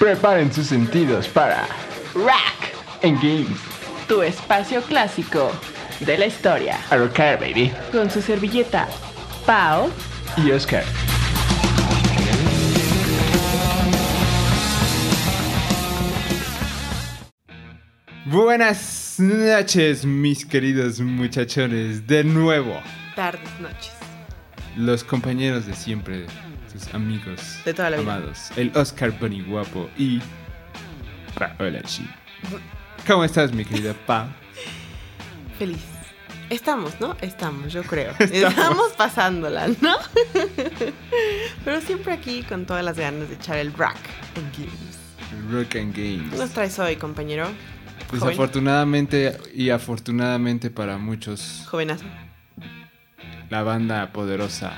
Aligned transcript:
Preparen 0.00 0.50
sus 0.50 0.66
sentidos 0.66 1.28
para 1.28 1.68
Rack, 2.14 2.72
En 3.02 3.16
Games. 3.16 3.60
tu 4.08 4.22
espacio 4.22 4.80
clásico 4.82 5.52
de 6.00 6.16
la 6.16 6.24
historia. 6.26 6.78
A 6.88 6.96
rocar, 6.96 7.38
baby. 7.38 7.70
Con 7.92 8.10
su 8.10 8.22
servilleta 8.22 8.88
Pau 9.44 9.90
Y 10.38 10.50
Oscar. 10.52 10.84
Buenas 18.26 19.16
noches, 19.18 20.04
mis 20.04 20.44
queridos 20.44 21.00
muchachones. 21.00 22.06
De 22.06 22.22
nuevo, 22.24 22.80
Tardes, 23.16 23.48
noches. 23.60 23.92
los 24.76 25.02
compañeros 25.04 25.66
de 25.66 25.74
siempre, 25.74 26.26
amigos 26.92 27.58
De 27.64 27.74
toda 27.74 27.90
la 27.90 27.98
vida. 27.98 28.14
amados. 28.16 28.50
El 28.56 28.70
Oscar 28.76 29.10
Bunny 29.18 29.42
guapo 29.42 29.88
y 29.96 30.20
Paola 31.38 31.82
Chi. 31.82 32.08
¿Cómo 33.06 33.24
estás, 33.24 33.52
mi 33.52 33.64
querida 33.64 33.94
Pa? 34.06 34.28
Feliz. 35.58 35.78
Estamos, 36.48 37.00
¿no? 37.00 37.16
Estamos, 37.20 37.72
yo 37.72 37.82
creo. 37.84 38.12
Estamos, 38.18 38.92
pasándola, 38.96 39.68
¿no? 39.80 39.96
Pero 41.64 41.80
siempre 41.80 42.12
aquí 42.12 42.42
con 42.42 42.66
todas 42.66 42.84
las 42.84 42.96
ganas 42.98 43.28
de 43.28 43.34
echar 43.36 43.58
el 43.58 43.72
rack 43.72 43.98
en 44.36 44.50
games. 44.52 44.98
Rock 45.52 45.76
and 45.76 45.94
¿Qué 45.94 46.16
nos 46.18 46.38
Games. 46.38 46.50
traes 46.52 46.78
hoy, 46.80 46.96
compañero? 46.96 47.44
Joven. 48.08 48.20
Desafortunadamente 48.20 49.38
y 49.54 49.70
afortunadamente 49.70 50.70
para 50.70 50.98
muchos, 50.98 51.64
Jovenazo. 51.70 52.04
la 53.48 53.62
banda 53.62 54.10
poderosa 54.12 54.72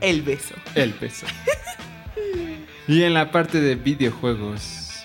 El 0.00 0.22
beso. 0.22 0.54
El 0.74 0.92
Peso. 0.92 1.26
y 2.88 3.02
en 3.02 3.14
la 3.14 3.30
parte 3.30 3.60
de 3.60 3.74
videojuegos, 3.76 5.02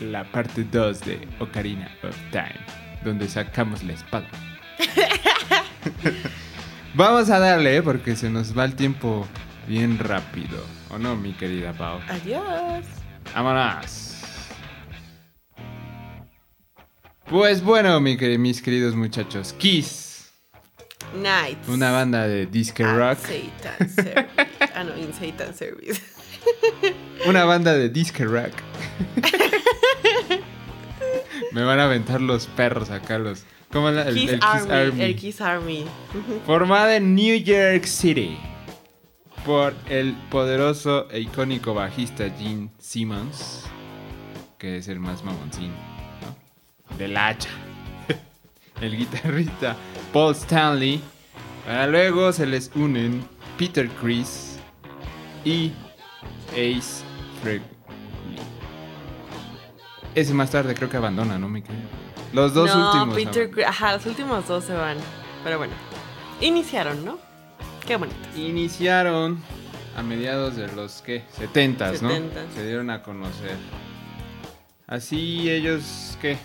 la 0.00 0.24
parte 0.24 0.64
2 0.64 1.00
de 1.00 1.28
Ocarina 1.38 1.90
of 2.02 2.16
Time, 2.30 2.56
donde 3.04 3.28
sacamos 3.28 3.82
la 3.82 3.92
espada. 3.92 4.28
Vamos 6.94 7.30
a 7.30 7.38
darle, 7.38 7.76
¿eh? 7.76 7.82
porque 7.82 8.16
se 8.16 8.30
nos 8.30 8.56
va 8.56 8.64
el 8.64 8.74
tiempo 8.74 9.26
bien 9.68 9.98
rápido. 9.98 10.64
¿O 10.90 10.98
no, 10.98 11.16
mi 11.16 11.32
querida 11.32 11.72
Pau? 11.72 12.00
Adiós. 12.08 12.84
¡Vámonos! 13.34 14.06
Pues 17.26 17.62
bueno, 17.62 18.00
mi 18.00 18.16
quer- 18.16 18.38
mis 18.38 18.60
queridos 18.60 18.96
muchachos, 18.96 19.52
Kiss, 19.52 20.09
Nights. 21.14 21.68
una 21.68 21.90
banda 21.92 22.26
de 22.28 22.46
disque 22.46 22.84
at 22.84 22.96
rock, 22.96 23.18
Satan 23.20 23.88
Service. 23.88 24.28
Ah, 24.74 24.84
no, 24.84 24.96
in 24.96 25.12
Satan 25.12 25.54
Service. 25.54 26.00
una 27.26 27.44
banda 27.44 27.72
de 27.74 27.88
disque 27.88 28.24
rock. 28.24 28.52
Me 31.52 31.64
van 31.64 31.80
a 31.80 31.84
aventar 31.84 32.20
los 32.20 32.46
perros 32.46 32.90
acá, 32.90 33.18
los... 33.18 33.44
¿Cómo 33.72 33.88
es 33.88 33.94
la- 33.96 34.08
el, 34.08 34.14
Kiss, 34.14 34.30
el 34.32 34.40
Kiss 34.40 34.44
Army, 34.48 34.72
Army? 34.72 35.02
El 35.02 35.16
Kiss 35.16 35.40
Army. 35.40 35.84
Formada 36.46 36.96
en 36.96 37.14
New 37.14 37.36
York 37.36 37.84
City 37.84 38.38
por 39.44 39.74
el 39.88 40.12
poderoso 40.30 41.08
e 41.10 41.20
icónico 41.20 41.72
bajista 41.72 42.28
Gene 42.38 42.68
Simmons, 42.78 43.64
que 44.58 44.76
es 44.76 44.88
el 44.88 45.00
más 45.00 45.24
mamoncín, 45.24 45.70
¿no? 46.20 46.96
Del 46.96 47.16
hacha. 47.16 47.48
El 48.80 48.96
guitarrista 48.96 49.76
Paul 50.12 50.34
Stanley. 50.34 51.00
Para 51.66 51.86
luego 51.86 52.32
se 52.32 52.46
les 52.46 52.70
unen 52.74 53.22
Peter 53.58 53.88
Chris 54.00 54.58
y 55.44 55.72
Ace 56.52 57.04
Frehley. 57.42 57.62
Ese 60.14 60.34
más 60.34 60.50
tarde 60.50 60.74
creo 60.74 60.90
que 60.90 60.96
abandona, 60.96 61.38
¿no? 61.38 61.48
Me 61.48 61.62
quedé. 61.62 61.76
Los 62.32 62.54
dos 62.54 62.74
no, 62.74 63.04
últimos. 63.04 63.14
Peter, 63.14 63.64
ajá, 63.64 63.94
los 63.94 64.06
últimos 64.06 64.46
dos 64.48 64.64
se 64.64 64.74
van. 64.74 64.96
Pero 65.44 65.58
bueno, 65.58 65.72
iniciaron, 66.40 67.04
¿no? 67.04 67.18
Qué 67.86 67.96
bonito. 67.96 68.18
Iniciaron 68.36 69.40
a 69.96 70.02
mediados 70.02 70.56
de 70.56 70.68
los 70.72 71.02
¿qué? 71.02 71.24
70, 71.32 71.92
¿no? 72.02 72.10
70s. 72.10 72.54
Se 72.54 72.66
dieron 72.66 72.90
a 72.90 73.02
conocer. 73.02 73.56
Así 74.86 75.48
ellos 75.50 76.18
¿qué? 76.20 76.36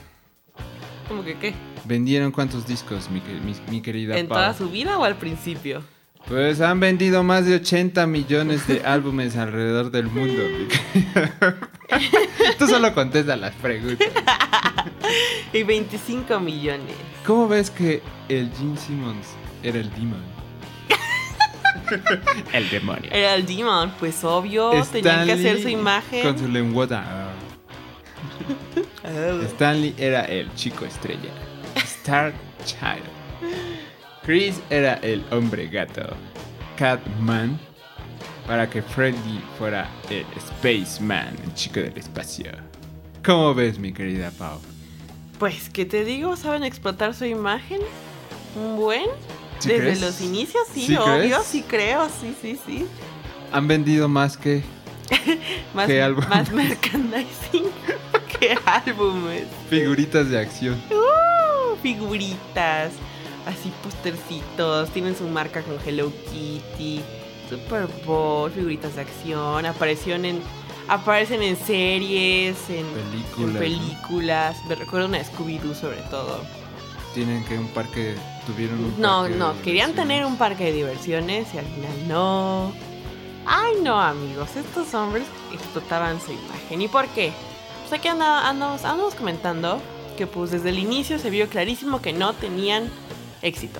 ¿Cómo 1.08 1.24
que 1.24 1.38
qué? 1.38 1.54
Vendieron 1.86 2.32
cuántos 2.32 2.66
discos, 2.68 3.10
mi, 3.10 3.22
mi- 3.44 3.56
mi 3.72 3.82
querida 3.82 4.18
¿En 4.18 4.28
Pau? 4.28 4.38
toda 4.38 4.54
su 4.54 4.70
vida 4.70 4.98
o 4.98 5.04
al 5.04 5.16
principio? 5.16 5.84
Pues 6.28 6.60
han 6.62 6.80
vendido 6.80 7.24
más 7.24 7.46
de 7.46 7.56
80 7.56 8.08
millones 8.08 8.68
de 8.68 8.82
álbumes 8.86 9.36
alrededor 9.38 9.92
del 9.92 10.08
mundo. 10.08 10.42
Tú 12.60 12.68
solo 12.68 12.94
contesta 12.94 13.36
las 13.36 13.54
preguntas. 13.56 14.08
Y 15.54 15.64
25 15.64 16.40
millones. 16.40 16.96
¿Cómo 17.26 17.48
ves 17.48 17.70
que 17.70 18.02
el 18.28 18.52
Gene 18.58 18.78
Simmons 18.78 19.28
era 19.64 19.80
el 19.80 19.90
demon? 19.92 20.22
el 22.52 22.70
demonio. 22.70 23.10
Era 23.12 23.36
el 23.36 23.46
Demon, 23.46 23.94
pues 24.00 24.24
obvio, 24.24 24.72
tenían 24.92 25.26
que 25.26 25.32
hacer 25.34 25.52
su 25.54 25.68
Stanley 25.68 25.74
imagen. 25.74 26.24
Con 26.24 26.38
su 26.40 26.48
lengüota. 26.48 27.32
Oh. 29.04 29.42
Stanley 29.44 29.94
era 29.98 30.26
el 30.26 30.54
chico 30.56 30.84
estrella. 30.86 31.30
Star 32.06 32.32
Child. 32.66 33.02
Chris 34.24 34.62
era 34.70 34.94
el 35.02 35.26
hombre 35.32 35.66
gato. 35.68 36.16
Catman. 36.78 37.60
Para 38.46 38.70
que 38.70 38.84
Freddy 38.84 39.42
fuera 39.58 39.90
el 40.12 40.24
Spaceman, 40.40 41.36
el 41.44 41.54
chico 41.56 41.80
del 41.80 41.98
espacio. 41.98 42.52
¿Cómo 43.26 43.56
ves, 43.56 43.80
mi 43.80 43.92
querida 43.92 44.30
Pau? 44.38 44.60
Pues, 45.40 45.68
¿qué 45.72 45.84
te 45.86 46.06
digo? 46.06 46.36
¿Saben 46.38 46.64
explotar 46.64 47.16
su 47.16 47.26
imagen? 47.26 47.80
¿Un 48.56 48.76
buen? 48.78 49.06
¿Sí 49.58 49.70
Desde 49.70 49.82
crees? 49.82 50.02
los 50.02 50.22
inicios, 50.22 50.64
sí, 50.72 50.86
¿Sí 50.86 50.96
obvio, 50.96 51.16
crees? 51.18 51.44
sí 51.44 51.64
creo, 51.68 52.08
sí, 52.22 52.36
sí, 52.40 52.60
sí. 52.68 52.86
Han 53.52 53.68
vendido 53.68 54.08
más 54.08 54.38
que. 54.38 54.62
Más, 55.74 55.88
¿Qué 55.88 56.04
álbum? 56.04 56.24
más 56.30 56.52
merchandising 56.52 57.66
que 58.40 58.56
álbumes. 58.64 59.46
figuritas 59.72 60.30
de 60.30 60.40
acción. 60.40 60.76
Uh, 60.92 61.35
figuritas, 61.82 62.92
así 63.46 63.72
postercitos, 63.84 64.90
tienen 64.92 65.16
su 65.16 65.28
marca 65.28 65.62
con 65.62 65.78
Hello 65.86 66.12
Kitty, 66.32 67.02
Super 67.50 67.88
Bowl, 68.06 68.52
figuritas 68.52 68.96
de 68.96 69.02
acción, 69.02 69.66
aparecieron 69.66 70.26
en, 70.26 70.42
aparecen 70.88 71.42
en 71.44 71.56
series, 71.58 72.58
en 72.70 72.86
Películas. 72.88 73.38
en 73.48 73.54
¿no? 73.54 73.60
películas. 73.60 74.58
Me 74.68 74.76
recuerdo 74.76 75.08
una 75.08 75.18
de 75.20 75.26
Scooby-Doo 75.26 75.74
sobre 75.76 76.02
todo. 76.10 76.40
Tienen 77.14 77.46
que 77.46 77.58
un 77.58 77.68
parque. 77.70 78.16
Tuvieron 78.46 78.84
un 78.84 79.00
No, 79.02 79.20
parque 79.22 79.34
de 79.34 79.40
no, 79.40 79.54
querían 79.62 79.92
diversiones. 79.92 79.96
tener 79.96 80.26
un 80.26 80.38
parque 80.38 80.66
de 80.66 80.72
diversiones 80.74 81.54
y 81.54 81.58
al 81.58 81.66
final 81.66 82.08
no. 82.08 82.72
Ay, 83.48 83.74
no, 83.84 84.00
amigos, 84.02 84.56
estos 84.56 84.94
hombres 84.96 85.24
explotaban 85.54 86.20
su 86.20 86.32
imagen. 86.32 86.82
¿Y 86.82 86.88
por 86.88 87.08
qué? 87.10 87.32
Pues 87.88 88.00
aquí 88.00 88.08
anda- 88.08 88.50
andamos, 88.50 88.84
andamos 88.84 89.14
comentando 89.16 89.80
que 90.16 90.28
pues 90.28 90.52
desde 90.52 90.70
el 90.70 90.80
inicio 90.80 91.20
se 91.20 91.30
vio 91.30 91.48
clarísimo 91.48 92.02
que 92.02 92.14
no 92.14 92.34
tenían 92.34 92.90
éxito. 93.42 93.80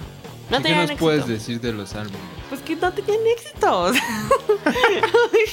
No 0.50 0.60
¿Y 0.60 0.64
¿Qué 0.64 0.76
nos 0.76 0.84
éxito. 0.84 1.00
puedes 1.00 1.28
decir 1.28 1.60
de 1.60 1.74
los 1.74 1.96
álbumes? 1.96 2.20
Pues 2.50 2.62
que 2.62 2.76
no 2.76 2.94
tenían 2.94 3.20
éxito. 3.36 3.92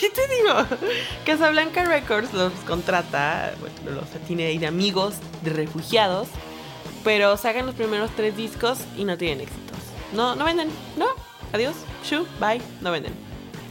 ¿Qué 0.00 0.10
te 0.10 0.28
digo? 0.36 0.54
Casablanca 1.24 1.84
Records 1.84 2.34
los 2.34 2.52
contrata, 2.66 3.54
bueno, 3.60 4.00
los 4.00 4.10
tiene 4.26 4.46
ahí 4.46 4.58
de 4.58 4.66
amigos, 4.66 5.14
de 5.42 5.50
refugiados, 5.50 6.28
pero 7.04 7.36
sacan 7.36 7.64
los 7.66 7.74
primeros 7.74 8.10
tres 8.14 8.36
discos 8.36 8.78
y 8.96 9.04
no 9.04 9.16
tienen 9.16 9.40
éxitos. 9.40 9.78
No, 10.12 10.34
no 10.36 10.44
venden, 10.44 10.68
no. 10.96 11.06
Adiós, 11.52 11.74
shu, 12.04 12.26
bye, 12.38 12.60
no 12.80 12.90
venden. 12.90 13.14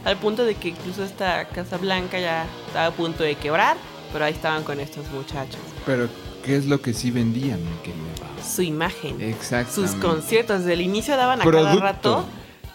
Al 0.04 0.16
punto 0.16 0.44
de 0.44 0.56
que 0.56 0.68
incluso 0.68 1.04
esta 1.04 1.44
Casa 1.46 1.76
Blanca 1.78 2.18
ya 2.18 2.46
estaba 2.66 2.86
a 2.86 2.90
punto 2.90 3.22
de 3.22 3.36
quebrar, 3.36 3.76
pero 4.12 4.24
ahí 4.24 4.32
estaban 4.32 4.64
con 4.64 4.80
estos 4.80 5.08
muchachos. 5.10 5.60
Pero, 5.86 6.08
¿qué 6.44 6.56
es 6.56 6.66
lo 6.66 6.80
que 6.80 6.92
sí 6.92 7.10
vendían, 7.10 7.60
mi 7.62 7.76
querida 7.82 8.14
Pau? 8.20 8.28
Su 8.44 8.62
imagen. 8.62 9.20
Exacto. 9.20 9.74
sus 9.74 9.92
conciertos. 9.92 10.60
Desde 10.60 10.74
el 10.74 10.80
inicio 10.80 11.16
daban 11.16 11.40
a 11.40 11.44
cada 11.44 11.74
rato 11.76 12.26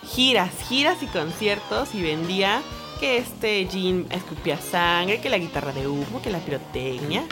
giras, 0.03 0.51
giras 0.67 1.01
y 1.03 1.07
conciertos 1.07 1.93
y 1.93 2.01
vendía 2.01 2.61
que 2.99 3.17
este 3.17 3.67
jean 3.67 4.07
escupía 4.09 4.57
sangre, 4.57 5.19
que 5.19 5.29
la 5.29 5.37
guitarra 5.37 5.71
de 5.71 5.87
humo, 5.87 6.21
que 6.21 6.31
la 6.31 6.39
pirotecnia, 6.39 7.25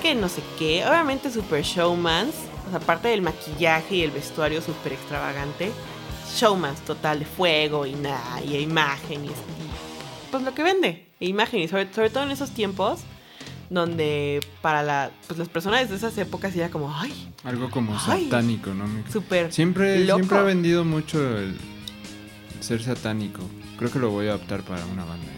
que 0.00 0.14
no 0.14 0.28
sé 0.28 0.42
qué. 0.58 0.84
Obviamente 0.86 1.30
super 1.30 1.62
showmans, 1.62 2.34
o 2.66 2.70
sea, 2.70 2.78
aparte 2.78 3.08
del 3.08 3.22
maquillaje 3.22 3.96
y 3.96 4.02
el 4.02 4.10
vestuario 4.12 4.62
super 4.62 4.92
extravagante, 4.92 5.72
showmans 6.36 6.80
total 6.82 7.20
de 7.20 7.24
fuego 7.24 7.84
y 7.86 7.94
nada, 7.94 8.40
y 8.44 8.56
imagen 8.56 9.24
y, 9.24 9.28
y, 9.28 9.32
pues 10.30 10.42
lo 10.44 10.54
que 10.54 10.62
vende, 10.62 11.06
imagen 11.18 11.60
y 11.60 11.68
sobre, 11.68 11.92
sobre 11.92 12.10
todo 12.10 12.22
en 12.22 12.30
esos 12.30 12.50
tiempos 12.50 13.00
donde 13.72 14.40
para 14.60 14.82
la, 14.82 15.10
pues 15.26 15.38
las 15.38 15.48
personas 15.48 15.88
de 15.88 15.96
esas 15.96 16.16
épocas 16.18 16.54
era 16.54 16.68
como, 16.70 16.94
ay, 16.94 17.32
Algo 17.44 17.70
como 17.70 17.98
Ay. 18.06 18.24
satánico, 18.24 18.72
¿no? 18.74 18.84
súper 19.10 19.52
Siempre, 19.52 20.00
loco. 20.04 20.18
siempre 20.18 20.38
ha 20.38 20.42
vendido 20.42 20.84
mucho 20.84 21.18
el 21.38 21.56
ser 22.60 22.82
satánico. 22.82 23.40
Creo 23.78 23.90
que 23.90 23.98
lo 23.98 24.10
voy 24.10 24.28
a 24.28 24.34
optar 24.36 24.62
para 24.62 24.84
una 24.86 25.04
banda. 25.04 25.26
¿eh? 25.26 25.36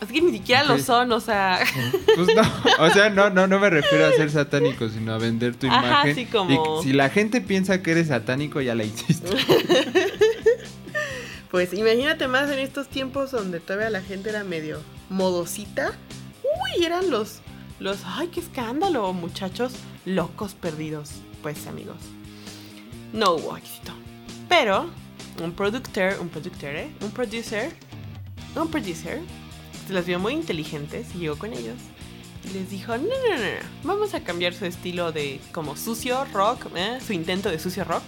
Así 0.00 0.12
que 0.14 0.20
ni 0.22 0.32
siquiera 0.32 0.62
lo 0.64 0.78
son, 0.78 1.10
o 1.12 1.20
sea. 1.20 1.58
Pues 2.14 2.28
no, 2.34 2.42
o 2.84 2.90
sea, 2.90 3.10
no, 3.10 3.30
no, 3.30 3.46
no 3.46 3.58
me 3.58 3.70
refiero 3.70 4.06
a 4.06 4.12
ser 4.12 4.30
satánico, 4.30 4.88
sino 4.88 5.12
a 5.14 5.18
vender 5.18 5.54
tu 5.56 5.66
Ajá, 5.68 5.86
imagen. 5.86 6.14
sí, 6.14 6.26
como- 6.26 6.80
Y 6.80 6.84
si 6.84 6.92
la 6.92 7.08
gente 7.10 7.40
piensa 7.40 7.82
que 7.82 7.92
eres 7.92 8.08
satánico, 8.08 8.60
ya 8.60 8.74
la 8.74 8.84
hiciste. 8.84 9.28
Pues 11.50 11.72
imagínate 11.72 12.28
más 12.28 12.50
en 12.50 12.58
estos 12.58 12.88
tiempos 12.88 13.30
donde 13.30 13.58
todavía 13.58 13.88
la 13.88 14.02
gente 14.02 14.28
era 14.28 14.44
medio 14.44 14.80
modosita. 15.08 15.92
Uy, 16.42 16.84
eran 16.84 17.10
los. 17.10 17.40
Los. 17.80 18.00
¡Ay, 18.04 18.28
qué 18.28 18.40
escándalo! 18.40 19.12
Muchachos 19.12 19.72
locos 20.04 20.54
perdidos. 20.54 21.10
Pues 21.42 21.66
amigos. 21.66 21.98
No 23.12 23.34
hubo 23.34 23.56
éxito. 23.56 23.92
Pero 24.48 24.90
un 25.42 25.52
productor, 25.52 26.16
un 26.20 26.28
productor, 26.28 26.74
¿eh? 26.74 26.90
Un 27.00 27.10
producer. 27.10 27.72
Un 28.56 28.68
producer. 28.68 29.20
Se 29.86 29.92
las 29.92 30.06
vio 30.06 30.18
muy 30.18 30.34
inteligentes 30.34 31.14
y 31.14 31.18
llegó 31.18 31.38
con 31.38 31.52
ellos. 31.52 31.76
Y 32.44 32.52
les 32.54 32.70
dijo, 32.70 32.96
no, 32.96 33.04
no, 33.04 33.36
no, 33.36 33.42
no. 33.42 33.68
Vamos 33.84 34.14
a 34.14 34.20
cambiar 34.20 34.54
su 34.54 34.64
estilo 34.64 35.12
de 35.12 35.40
como 35.52 35.76
sucio 35.76 36.24
rock, 36.32 36.66
¿eh? 36.76 36.98
su 37.04 37.12
intento 37.12 37.50
de 37.50 37.58
sucio 37.58 37.84
rock, 37.84 38.02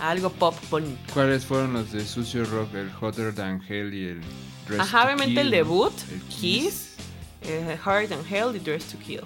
a 0.00 0.10
algo 0.10 0.30
pop 0.30 0.54
bonito. 0.70 1.00
¿Cuáles 1.12 1.44
fueron 1.44 1.74
los 1.74 1.92
de 1.92 2.04
Sucio 2.04 2.44
Rock? 2.44 2.74
El 2.74 2.90
Hotter 3.00 3.34
Than 3.34 3.62
Hell 3.68 3.94
y 3.94 4.08
el 4.08 4.20
Dress 4.66 4.80
Ajá, 4.80 5.04
obviamente 5.04 5.34
Kill, 5.34 5.38
el 5.38 5.50
debut, 5.50 5.92
El 6.10 6.20
Kiss, 6.22 6.91
eh, 7.44 7.78
Heart 7.84 8.12
and 8.12 8.24
Hell 8.30 8.54
y 8.56 8.58
Dress 8.58 8.84
to 8.86 8.98
Kill. 8.98 9.20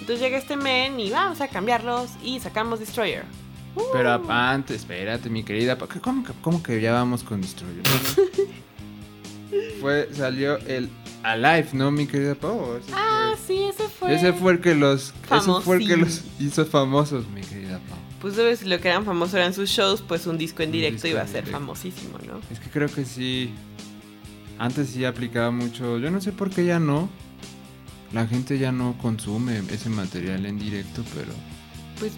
Entonces 0.00 0.20
llega 0.20 0.38
este 0.38 0.56
men 0.56 0.98
y 0.98 1.10
vamos 1.10 1.40
a 1.40 1.48
cambiarlos 1.48 2.10
y 2.24 2.40
sacamos 2.40 2.80
Destroyer. 2.80 3.24
Uh, 3.76 3.82
Pero 3.92 4.20
antes, 4.30 4.78
espérate, 4.78 5.30
mi 5.30 5.44
querida. 5.44 5.76
¿Cómo, 5.78 6.24
que- 6.24 6.32
cómo 6.40 6.62
que 6.62 6.80
ya 6.80 6.92
vamos 6.92 7.22
con 7.22 7.40
Destroyer? 7.40 7.82
fue, 9.80 10.08
salió 10.12 10.56
el 10.66 10.88
Alive, 11.22 11.68
¿no, 11.74 11.90
mi 11.90 12.06
querida 12.06 12.34
Pau? 12.34 12.80
Ah, 12.92 13.34
fue, 13.36 13.56
sí, 13.56 13.62
ese 13.64 13.88
fue. 13.88 14.14
ese 14.14 14.32
fue 14.32 14.52
el 14.52 14.60
que 14.60 14.74
los. 14.74 15.12
Ese 15.30 15.60
fue 15.62 15.76
el 15.76 15.86
que 15.86 15.96
los 15.96 16.22
hizo 16.38 16.64
famosos, 16.66 17.28
mi 17.28 17.42
querida 17.42 17.78
Pau. 17.88 17.98
Pues 18.20 18.34
sabes, 18.36 18.62
lo 18.64 18.78
que 18.80 18.88
eran 18.88 19.04
famosos 19.04 19.34
eran 19.34 19.54
sus 19.54 19.70
shows, 19.70 20.02
pues 20.02 20.26
un 20.26 20.36
disco 20.38 20.62
en 20.62 20.68
Un 20.70 20.72
directo 20.72 20.94
disco 21.02 21.08
iba 21.08 21.20
a 21.22 21.26
ser 21.26 21.44
directo. 21.44 21.52
famosísimo, 21.58 22.18
¿no? 22.26 22.40
Es 22.50 22.58
que 22.60 22.68
creo 22.70 22.88
que 22.88 23.04
sí. 23.04 23.50
Antes 24.58 24.90
sí 24.90 25.04
aplicaba 25.04 25.50
mucho. 25.50 25.98
Yo 25.98 26.10
no 26.10 26.20
sé 26.20 26.32
por 26.32 26.50
qué 26.50 26.64
ya 26.66 26.78
no. 26.78 27.08
La 28.12 28.26
gente 28.26 28.58
ya 28.58 28.72
no 28.72 28.96
consume 28.98 29.58
ese 29.70 29.88
material 29.88 30.46
en 30.46 30.58
directo, 30.58 31.04
pero. 31.14 31.32
Pues 31.98 32.12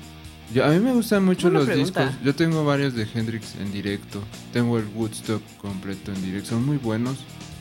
Yo, 0.55 0.65
a 0.65 0.69
mí 0.69 0.79
me 0.79 0.93
gustan 0.93 1.25
mucho 1.25 1.51
los 1.51 1.67
pregunta. 1.67 2.07
discos. 2.07 2.25
Yo 2.25 2.35
tengo 2.35 2.65
varios 2.65 2.95
de 2.95 3.07
Hendrix 3.13 3.57
en 3.57 3.73
directo. 3.73 4.23
Tengo 4.53 4.79
el 4.79 4.87
Woodstock 4.87 5.43
completo 5.59 6.13
en 6.13 6.23
directo. 6.23 6.51
Son 6.51 6.65
muy 6.65 6.79
buenos. 6.79 7.19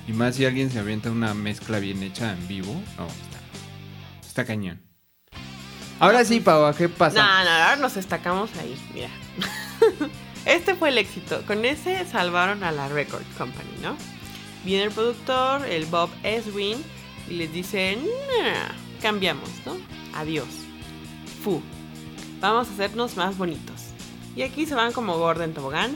Y 0.07 0.13
más 0.13 0.35
si 0.35 0.45
alguien 0.45 0.71
se 0.71 0.79
avienta 0.79 1.11
una 1.11 1.33
mezcla 1.33 1.79
bien 1.79 2.01
hecha 2.03 2.31
en 2.33 2.47
vivo. 2.47 2.73
No, 2.97 3.05
está, 3.07 4.27
está 4.27 4.45
cañón. 4.45 4.81
Ahora 5.99 6.25
sí, 6.25 6.39
Pau, 6.39 6.73
¿qué 6.75 6.89
pasa? 6.89 7.19
No, 7.19 7.43
no, 7.43 7.49
ahora 7.51 7.75
nos 7.75 7.93
destacamos 7.93 8.49
ahí, 8.59 8.75
mira. 8.93 9.09
este 10.45 10.73
fue 10.73 10.89
el 10.89 10.97
éxito. 10.97 11.43
Con 11.45 11.63
ese 11.63 12.05
salvaron 12.05 12.63
a 12.63 12.71
la 12.71 12.87
Record 12.87 13.23
Company, 13.37 13.69
¿no? 13.83 13.95
Viene 14.65 14.85
el 14.85 14.91
productor, 14.91 15.65
el 15.67 15.85
Bob 15.85 16.09
Eswin, 16.23 16.77
y 17.31 17.35
les 17.35 17.53
dice, 17.53 17.95
"Nah, 17.95 18.75
cambiamos, 19.01 19.49
¿no? 19.65 19.77
Adiós. 20.13 20.49
Fu. 21.43 21.61
Vamos 22.41 22.67
a 22.67 22.73
hacernos 22.73 23.15
más 23.15 23.37
bonitos. 23.37 23.81
Y 24.35 24.41
aquí 24.41 24.65
se 24.65 24.75
van 24.75 24.91
como 24.91 25.17
Gordon 25.17 25.53
Tobogán 25.53 25.95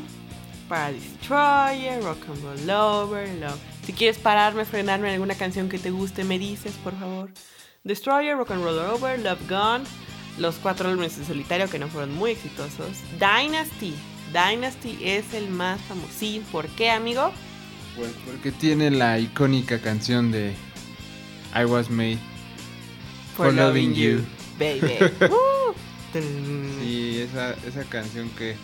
para 0.70 0.92
Destroyer, 0.92 2.02
Rock 2.02 2.24
and 2.30 2.44
Roll 2.44 2.70
Over, 2.70 3.30
Love. 3.36 3.60
Si 3.86 3.94
quieres 3.94 4.18
pararme, 4.18 4.66
frenarme 4.66 5.10
en 5.10 5.16
alguna 5.16 5.36
canción 5.36 5.70
que 5.70 5.78
te 5.78 5.92
guste, 5.92 6.24
me 6.24 6.40
dices, 6.40 6.74
por 6.84 6.98
favor. 6.98 7.30
Destroyer, 7.84 8.38
Rock 8.38 8.52
and 8.52 8.64
Roll 8.64 8.80
Over, 8.80 9.20
Love 9.20 9.50
Gone, 9.50 9.84
los 10.40 10.56
cuatro 10.56 10.90
álbumes 10.90 11.18
en 11.18 11.26
solitario 11.26 11.70
que 11.70 11.80
no 11.80 11.88
fueron 11.88 12.16
muy 12.16 12.32
exitosos. 12.32 12.98
Dynasty. 13.20 13.94
Dynasty 14.34 14.98
es 15.02 15.34
el 15.34 15.50
más 15.50 15.82
famosín. 15.82 16.44
¿Por 16.52 16.68
qué, 16.70 16.90
amigo? 16.90 17.32
Pues 17.96 18.12
porque 18.26 18.52
tiene 18.52 18.90
la 18.90 19.20
icónica 19.20 19.80
canción 19.80 20.32
de 20.32 20.54
I 21.56 21.66
Was 21.66 21.90
Made. 21.90 22.20
For 23.36 23.52
loving 23.52 23.96
you. 23.96 24.24
Baby. 24.60 25.00
Uh. 25.22 25.74
Sí, 26.80 27.20
esa, 27.20 27.54
esa 27.68 27.84
canción 27.84 28.30
que 28.38 28.56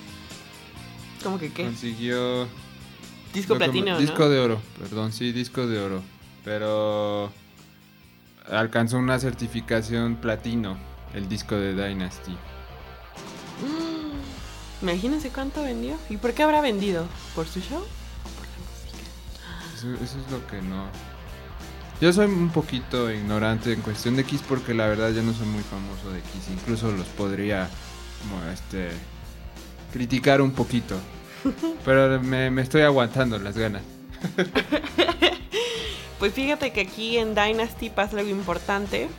¿Cómo 1.21 1.37
que 1.37 1.51
qué? 1.51 1.65
consiguió... 1.65 2.47
Disco 3.33 3.57
platino, 3.57 3.91
¿no? 3.93 3.99
Disco 3.99 4.29
de 4.29 4.39
oro, 4.39 4.61
perdón, 4.79 5.11
sí, 5.11 5.33
disco 5.33 5.67
de 5.67 5.79
oro. 5.79 6.01
Pero 6.45 7.29
alcanzó 8.49 8.97
una 8.97 9.19
certificación 9.19 10.15
platino, 10.15 10.77
el 11.13 11.27
disco 11.27 11.55
de 11.55 11.73
Dynasty. 11.73 12.31
Mm. 12.31 12.37
Imagínense 14.83 15.29
cuánto 15.29 15.61
vendió. 15.63 15.97
¿Y 16.09 16.15
por 16.17 16.33
qué 16.33 16.43
habrá 16.43 16.61
vendido? 16.61 17.05
¿Por 17.35 17.47
su 17.47 17.59
show? 17.59 17.79
¿O 17.79 18.29
por 18.29 18.47
la 18.47 18.57
música? 18.63 19.03
Eso, 19.75 19.93
eso 20.03 20.17
es 20.25 20.31
lo 20.31 20.45
que 20.47 20.61
no... 20.61 20.87
Yo 22.01 22.11
soy 22.11 22.25
un 22.25 22.49
poquito 22.49 23.11
ignorante 23.11 23.71
en 23.71 23.81
cuestión 23.81 24.15
de 24.15 24.23
Kiss 24.23 24.41
porque 24.49 24.73
la 24.73 24.87
verdad 24.87 25.11
yo 25.11 25.21
no 25.21 25.33
soy 25.33 25.45
muy 25.45 25.61
famoso 25.61 26.11
de 26.11 26.19
Kiss. 26.21 26.49
Incluso 26.51 26.91
los 26.91 27.05
podría 27.09 27.69
como 28.23 28.43
este 28.51 28.89
criticar 29.93 30.41
un 30.41 30.51
poquito. 30.51 30.95
Pero 31.85 32.19
me, 32.19 32.49
me 32.49 32.63
estoy 32.63 32.81
aguantando 32.81 33.37
las 33.39 33.57
ganas. 33.57 33.83
Pues 36.17 36.33
fíjate 36.33 36.71
que 36.71 36.81
aquí 36.81 37.17
en 37.17 37.33
Dynasty 37.33 37.89
pasa 37.89 38.19
algo 38.19 38.29
importante. 38.29 39.09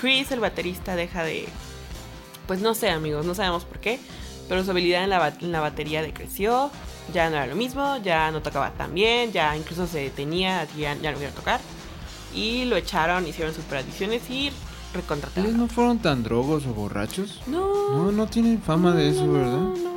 Chris, 0.00 0.30
el 0.30 0.38
baterista, 0.38 0.94
deja 0.94 1.24
de... 1.24 1.48
Pues 2.46 2.60
no 2.60 2.76
sé 2.76 2.90
amigos, 2.90 3.26
no 3.26 3.34
sabemos 3.34 3.64
por 3.64 3.80
qué. 3.80 3.98
Pero 4.48 4.62
su 4.62 4.70
habilidad 4.70 5.02
en 5.02 5.10
la, 5.10 5.34
en 5.40 5.50
la 5.50 5.58
batería 5.58 6.02
decreció. 6.02 6.70
Ya 7.12 7.28
no 7.30 7.34
era 7.34 7.48
lo 7.48 7.56
mismo, 7.56 7.96
ya 8.04 8.30
no 8.30 8.42
tocaba 8.42 8.70
tan 8.74 8.94
bien, 8.94 9.32
ya 9.32 9.56
incluso 9.56 9.88
se 9.88 10.02
detenía, 10.02 10.64
ya, 10.76 10.94
ya 10.94 11.10
no 11.10 11.20
iba 11.20 11.30
a 11.30 11.34
tocar. 11.34 11.60
Y 12.34 12.64
lo 12.64 12.76
echaron, 12.76 13.26
hicieron 13.26 13.54
super 13.54 13.78
adiciones 13.78 14.22
y 14.30 14.46
¿Ellos 14.48 14.54
recontrataron. 14.94 15.56
no 15.56 15.68
fueron 15.68 15.98
tan 15.98 16.22
drogos 16.22 16.64
o 16.66 16.72
borrachos? 16.74 17.40
No, 17.46 17.90
No, 17.96 18.12
no 18.12 18.26
tienen 18.26 18.60
fama 18.60 18.92
de 18.94 19.10
eso, 19.10 19.26
no, 19.26 19.32
¿verdad? 19.32 19.50
no, 19.52 19.74
no. 19.76 19.92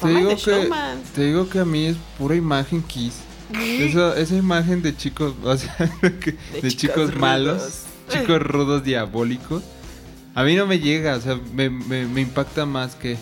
Te 0.00 0.08
digo, 0.08 0.30
de 0.30 0.36
que, 0.36 0.70
te 1.14 1.24
digo 1.24 1.48
que 1.48 1.58
a 1.58 1.64
mí 1.64 1.86
es 1.86 1.96
pura 2.18 2.34
imagen 2.34 2.82
Kiss. 2.82 3.14
Eso- 3.52 4.14
esa 4.14 4.36
imagen 4.36 4.80
de 4.82 4.96
chicos, 4.96 5.34
o 5.44 5.56
sea, 5.56 5.76
que- 6.00 6.36
de, 6.62 6.68
chicos 6.68 6.76
chicos 7.10 7.16
malos, 7.16 7.82
chicos 8.08 8.40
rudos 8.42 8.84
diabólicos. 8.84 9.62
A 10.34 10.44
mí 10.44 10.54
no 10.54 10.66
me 10.66 10.78
llega, 10.78 11.16
o 11.16 11.20
sea, 11.20 11.38
me, 11.52 11.68
me- 11.70 12.06
me 12.06 12.20
impacta 12.20 12.64
más 12.66 12.94
que 12.94 13.16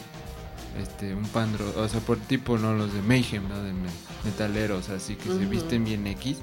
este 0.80 1.14
un 1.14 1.24
pandro, 1.24 1.64
o 1.76 1.88
sea, 1.88 2.00
por 2.00 2.18
tipo, 2.18 2.58
¿no? 2.58 2.74
Los 2.74 2.92
de 2.92 3.00
Mayhem, 3.02 3.48
¿no? 3.48 3.58
De 3.62 3.72
me- 3.72 3.88
metaleros, 4.24 4.88
así 4.90 5.16
que 5.16 5.24
se 5.30 5.36
Ujú. 5.36 5.48
visten 5.48 5.84
bien 5.84 6.06
X. 6.06 6.36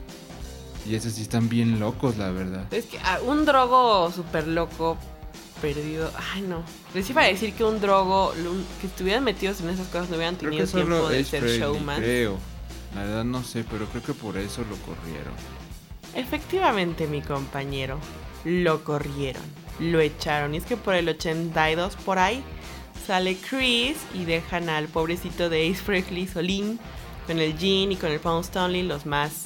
Y 0.85 0.95
esos 0.95 1.13
sí 1.13 1.23
están 1.23 1.49
bien 1.49 1.79
locos, 1.79 2.17
la 2.17 2.29
verdad. 2.29 2.71
Es 2.71 2.85
que 2.85 2.99
ah, 2.99 3.19
un 3.25 3.45
drogo 3.45 4.11
súper 4.11 4.47
loco, 4.47 4.97
perdido. 5.61 6.11
Ay, 6.33 6.41
no. 6.43 6.63
Les 6.93 7.09
iba 7.09 7.23
a 7.23 7.25
decir 7.25 7.53
que 7.53 7.63
un 7.63 7.81
drogo, 7.81 8.33
que 8.79 8.87
estuvieran 8.87 9.23
metidos 9.23 9.61
en 9.61 9.69
esas 9.69 9.87
cosas, 9.87 10.09
no 10.09 10.17
hubieran 10.17 10.35
Creo 10.35 10.51
tenido 10.51 10.67
tiempo 10.67 11.09
de 11.09 11.23
ser 11.23 11.41
Frehley, 11.41 11.59
showman. 11.59 12.01
creo. 12.01 12.37
La 12.93 13.03
verdad 13.03 13.23
no 13.25 13.43
sé, 13.43 13.65
pero 13.69 13.87
creo 13.87 14.03
que 14.03 14.13
por 14.13 14.37
eso 14.37 14.61
lo 14.69 14.75
corrieron. 14.77 15.33
Efectivamente, 16.13 17.07
mi 17.07 17.21
compañero, 17.21 17.99
lo 18.45 18.83
corrieron, 18.83 19.43
lo 19.79 19.99
echaron. 19.99 20.53
Y 20.53 20.57
es 20.57 20.65
que 20.65 20.77
por 20.77 20.93
el 20.95 21.09
82 21.09 21.95
por 21.97 22.19
ahí 22.19 22.41
sale 23.05 23.35
Chris 23.35 23.97
y 24.13 24.23
dejan 24.23 24.69
al 24.69 24.87
pobrecito 24.87 25.49
de 25.49 25.69
Ace 25.69 25.83
Frehley 25.83 26.27
Solín 26.27 26.79
con 27.27 27.39
el 27.39 27.57
Jean 27.57 27.91
y 27.91 27.95
con 27.97 28.11
el 28.11 28.19
Paul 28.19 28.41
Stanley, 28.41 28.83
los 28.83 29.05
más 29.05 29.45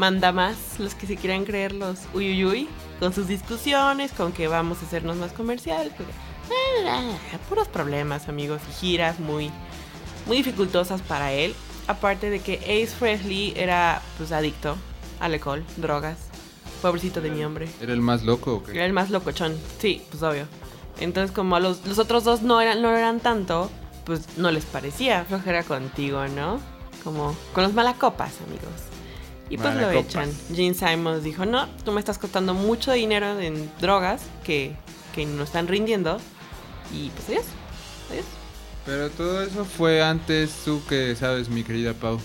manda 0.00 0.32
más, 0.32 0.56
los 0.78 0.94
que 0.94 1.06
se 1.06 1.16
quieran 1.16 1.44
creer 1.44 1.72
los 1.72 1.98
uyuyuy, 2.14 2.66
con 2.98 3.12
sus 3.12 3.28
discusiones, 3.28 4.12
con 4.12 4.32
que 4.32 4.48
vamos 4.48 4.78
a 4.82 4.86
hacernos 4.86 5.16
más 5.18 5.32
comerciales. 5.32 5.92
porque- 5.94 6.12
puros 7.50 7.68
problemas, 7.68 8.28
amigos, 8.28 8.62
y 8.70 8.72
giras 8.72 9.20
muy, 9.20 9.50
muy 10.26 10.38
dificultosas 10.38 11.02
para 11.02 11.32
él. 11.32 11.54
Aparte 11.86 12.30
de 12.30 12.40
que 12.40 12.54
Ace 12.60 12.86
Frehley 12.88 13.52
era 13.56 14.00
pues 14.16 14.32
adicto 14.32 14.76
al 15.20 15.34
alcohol, 15.34 15.64
drogas. 15.76 16.16
Pobrecito 16.80 17.20
de 17.20 17.30
mi 17.30 17.44
hombre. 17.44 17.68
¿Era 17.80 17.92
el 17.92 18.00
más 18.00 18.22
loco 18.22 18.54
o 18.54 18.62
qué? 18.62 18.72
Era 18.72 18.86
el 18.86 18.94
más 18.94 19.10
locochón. 19.10 19.54
Sí, 19.78 20.02
pues 20.10 20.22
obvio. 20.22 20.46
Entonces, 20.98 21.30
como 21.30 21.56
a 21.56 21.60
los, 21.60 21.84
los 21.86 21.98
otros 21.98 22.24
dos 22.24 22.40
no 22.40 22.60
eran, 22.60 22.80
no 22.80 22.90
eran 22.96 23.20
tanto, 23.20 23.70
pues 24.06 24.38
no 24.38 24.50
les 24.50 24.64
parecía 24.64 25.24
flojera 25.26 25.62
contigo, 25.62 26.26
¿no? 26.28 26.58
Como 27.04 27.36
con 27.52 27.64
los 27.64 27.74
malacopas, 27.74 28.32
amigos. 28.46 28.89
Y 29.50 29.58
pues 29.58 29.74
lo 29.74 29.90
echan. 29.90 30.32
Gene 30.54 30.74
Simons 30.74 31.24
dijo, 31.24 31.44
no, 31.44 31.66
tú 31.84 31.90
me 31.90 31.98
estás 31.98 32.18
costando 32.18 32.54
mucho 32.54 32.92
dinero 32.92 33.38
en 33.40 33.68
drogas 33.80 34.22
que, 34.44 34.76
que 35.12 35.26
no 35.26 35.42
están 35.42 35.66
rindiendo. 35.66 36.18
Y 36.94 37.10
pues 37.10 37.28
adiós. 37.28 37.44
Adiós. 38.10 38.24
Pero 38.86 39.10
todo 39.10 39.42
eso 39.42 39.64
fue 39.64 40.02
antes, 40.02 40.62
tú 40.64 40.80
que 40.88 41.14
sabes, 41.16 41.48
mi 41.48 41.64
querida 41.64 41.94
Pau. 41.94 42.20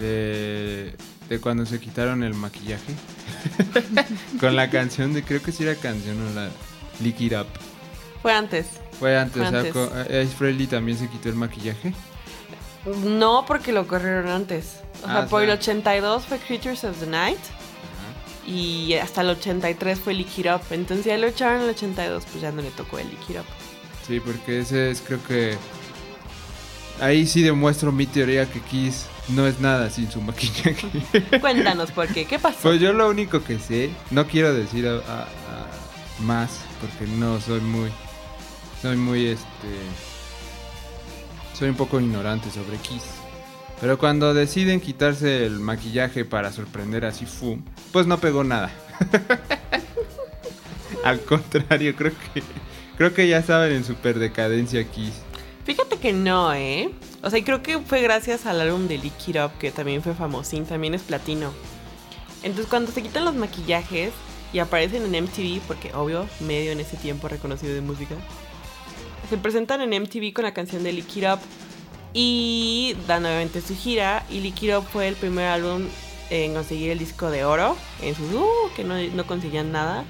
de, 0.00 0.96
de 1.28 1.40
cuando 1.40 1.64
se 1.66 1.78
quitaron 1.78 2.24
el 2.24 2.34
maquillaje. 2.34 2.94
Con 4.40 4.56
la 4.56 4.68
canción 4.70 5.14
de, 5.14 5.22
creo 5.22 5.40
que 5.40 5.52
sí 5.52 5.62
era 5.62 5.76
canción 5.76 6.20
o 6.20 6.34
la 6.34 6.50
Lick 7.00 7.20
It 7.20 7.32
Up. 7.32 7.46
Fue 8.22 8.32
antes. 8.32 8.66
Fue 8.98 9.16
antes, 9.16 9.36
Fue 9.36 9.46
o 9.46 9.50
sea, 9.50 9.60
antes. 9.60 9.76
Ace 10.10 10.36
Frehley 10.36 10.66
también 10.66 10.98
se 10.98 11.08
quitó 11.08 11.28
el 11.28 11.36
maquillaje. 11.36 11.94
No, 13.04 13.44
porque 13.46 13.72
lo 13.72 13.86
corrieron 13.86 14.28
antes. 14.28 14.83
O 15.04 15.06
sea, 15.06 15.16
Ah, 15.18 15.24
o 15.26 15.28
por 15.28 15.42
el 15.42 15.48
sea. 15.48 15.54
82 15.74 16.24
fue 16.26 16.38
Creatures 16.38 16.84
of 16.84 16.98
the 16.98 17.06
Night. 17.06 17.38
Y 18.46 18.94
hasta 18.94 19.22
el 19.22 19.30
83 19.30 19.98
fue 19.98 20.12
Lick 20.14 20.38
It 20.38 20.46
Up. 20.46 20.60
Entonces 20.70 21.06
ya 21.06 21.16
lo 21.16 21.26
echaron 21.26 21.56
en 21.58 21.62
el 21.64 21.70
82, 21.70 22.24
pues 22.30 22.42
ya 22.42 22.52
no 22.52 22.60
le 22.62 22.70
tocó 22.70 22.98
el 22.98 23.08
Lick 23.08 23.30
It 23.30 23.36
Up. 23.38 23.44
Sí, 24.06 24.20
porque 24.20 24.60
ese 24.60 24.90
es, 24.90 25.00
creo 25.00 25.22
que. 25.24 25.56
Ahí 27.00 27.26
sí 27.26 27.42
demuestro 27.42 27.90
mi 27.90 28.06
teoría 28.06 28.48
que 28.50 28.60
Kiss 28.60 29.06
no 29.28 29.46
es 29.46 29.58
nada 29.60 29.88
sin 29.90 30.10
su 30.10 30.20
maquillaje. 30.20 30.86
Cuéntanos 31.40 31.90
por 31.90 32.06
qué. 32.08 32.24
¿Qué 32.26 32.38
pasó? 32.38 32.58
Pues 32.62 32.80
yo 32.80 32.92
lo 32.92 33.08
único 33.08 33.42
que 33.42 33.58
sé, 33.58 33.90
no 34.10 34.26
quiero 34.26 34.52
decir 34.54 34.86
a- 34.86 34.96
a- 34.98 35.22
a 35.22 36.22
más, 36.22 36.50
porque 36.80 37.10
no 37.10 37.40
soy 37.40 37.60
muy. 37.60 37.90
Soy 38.82 38.96
muy 38.96 39.26
este. 39.28 39.46
Soy 41.58 41.70
un 41.70 41.74
poco 41.76 41.98
ignorante 41.98 42.50
sobre 42.50 42.76
Kiss. 42.78 43.02
Pero 43.80 43.98
cuando 43.98 44.34
deciden 44.34 44.80
quitarse 44.80 45.44
el 45.44 45.60
maquillaje 45.60 46.24
para 46.24 46.52
sorprender 46.52 47.04
a 47.04 47.12
Sifu, 47.12 47.58
pues 47.92 48.06
no 48.06 48.18
pegó 48.18 48.44
nada. 48.44 48.72
Al 51.04 51.20
contrario, 51.20 51.94
creo 51.94 52.12
que. 52.32 52.42
Creo 52.96 53.12
que 53.12 53.28
ya 53.28 53.42
saben 53.42 53.72
en 53.72 53.84
super 53.84 54.18
decadencia 54.18 54.84
Kiss. 54.84 55.14
Fíjate 55.64 55.96
que 55.96 56.12
no, 56.12 56.54
¿eh? 56.54 56.90
O 57.22 57.30
sea, 57.30 57.42
creo 57.42 57.62
que 57.62 57.80
fue 57.80 58.02
gracias 58.02 58.46
al 58.46 58.60
álbum 58.60 58.86
de 58.86 58.98
Lick 58.98 59.28
It 59.28 59.36
Up, 59.36 59.58
que 59.58 59.72
también 59.72 60.02
fue 60.02 60.14
famosín, 60.14 60.64
también 60.64 60.94
es 60.94 61.02
platino. 61.02 61.52
Entonces, 62.42 62.66
cuando 62.68 62.92
se 62.92 63.02
quitan 63.02 63.24
los 63.24 63.34
maquillajes 63.34 64.12
y 64.52 64.60
aparecen 64.60 65.12
en 65.12 65.24
MTV, 65.24 65.60
porque 65.66 65.92
obvio, 65.94 66.28
medio 66.40 66.70
en 66.70 66.80
ese 66.80 66.96
tiempo 66.96 67.28
reconocido 67.28 67.74
de 67.74 67.80
música, 67.80 68.14
se 69.28 69.38
presentan 69.38 69.80
en 69.80 70.02
MTV 70.02 70.32
con 70.32 70.44
la 70.44 70.54
canción 70.54 70.84
de 70.84 70.92
Lick 70.92 71.16
It 71.16 71.24
Up 71.24 71.40
y 72.14 72.96
dan 73.06 73.22
nuevamente 73.22 73.60
su 73.60 73.76
gira. 73.76 74.24
Y 74.30 74.38
Up 74.74 74.84
fue 74.90 75.08
el 75.08 75.16
primer 75.16 75.46
álbum 75.46 75.82
en 76.30 76.54
conseguir 76.54 76.90
el 76.90 76.98
disco 76.98 77.30
de 77.30 77.44
oro 77.44 77.76
en 78.00 78.14
sus 78.14 78.32
uh, 78.32 78.46
que 78.74 78.84
no, 78.84 78.94
no 79.14 79.26
conseguían 79.26 79.72
nada 79.72 80.04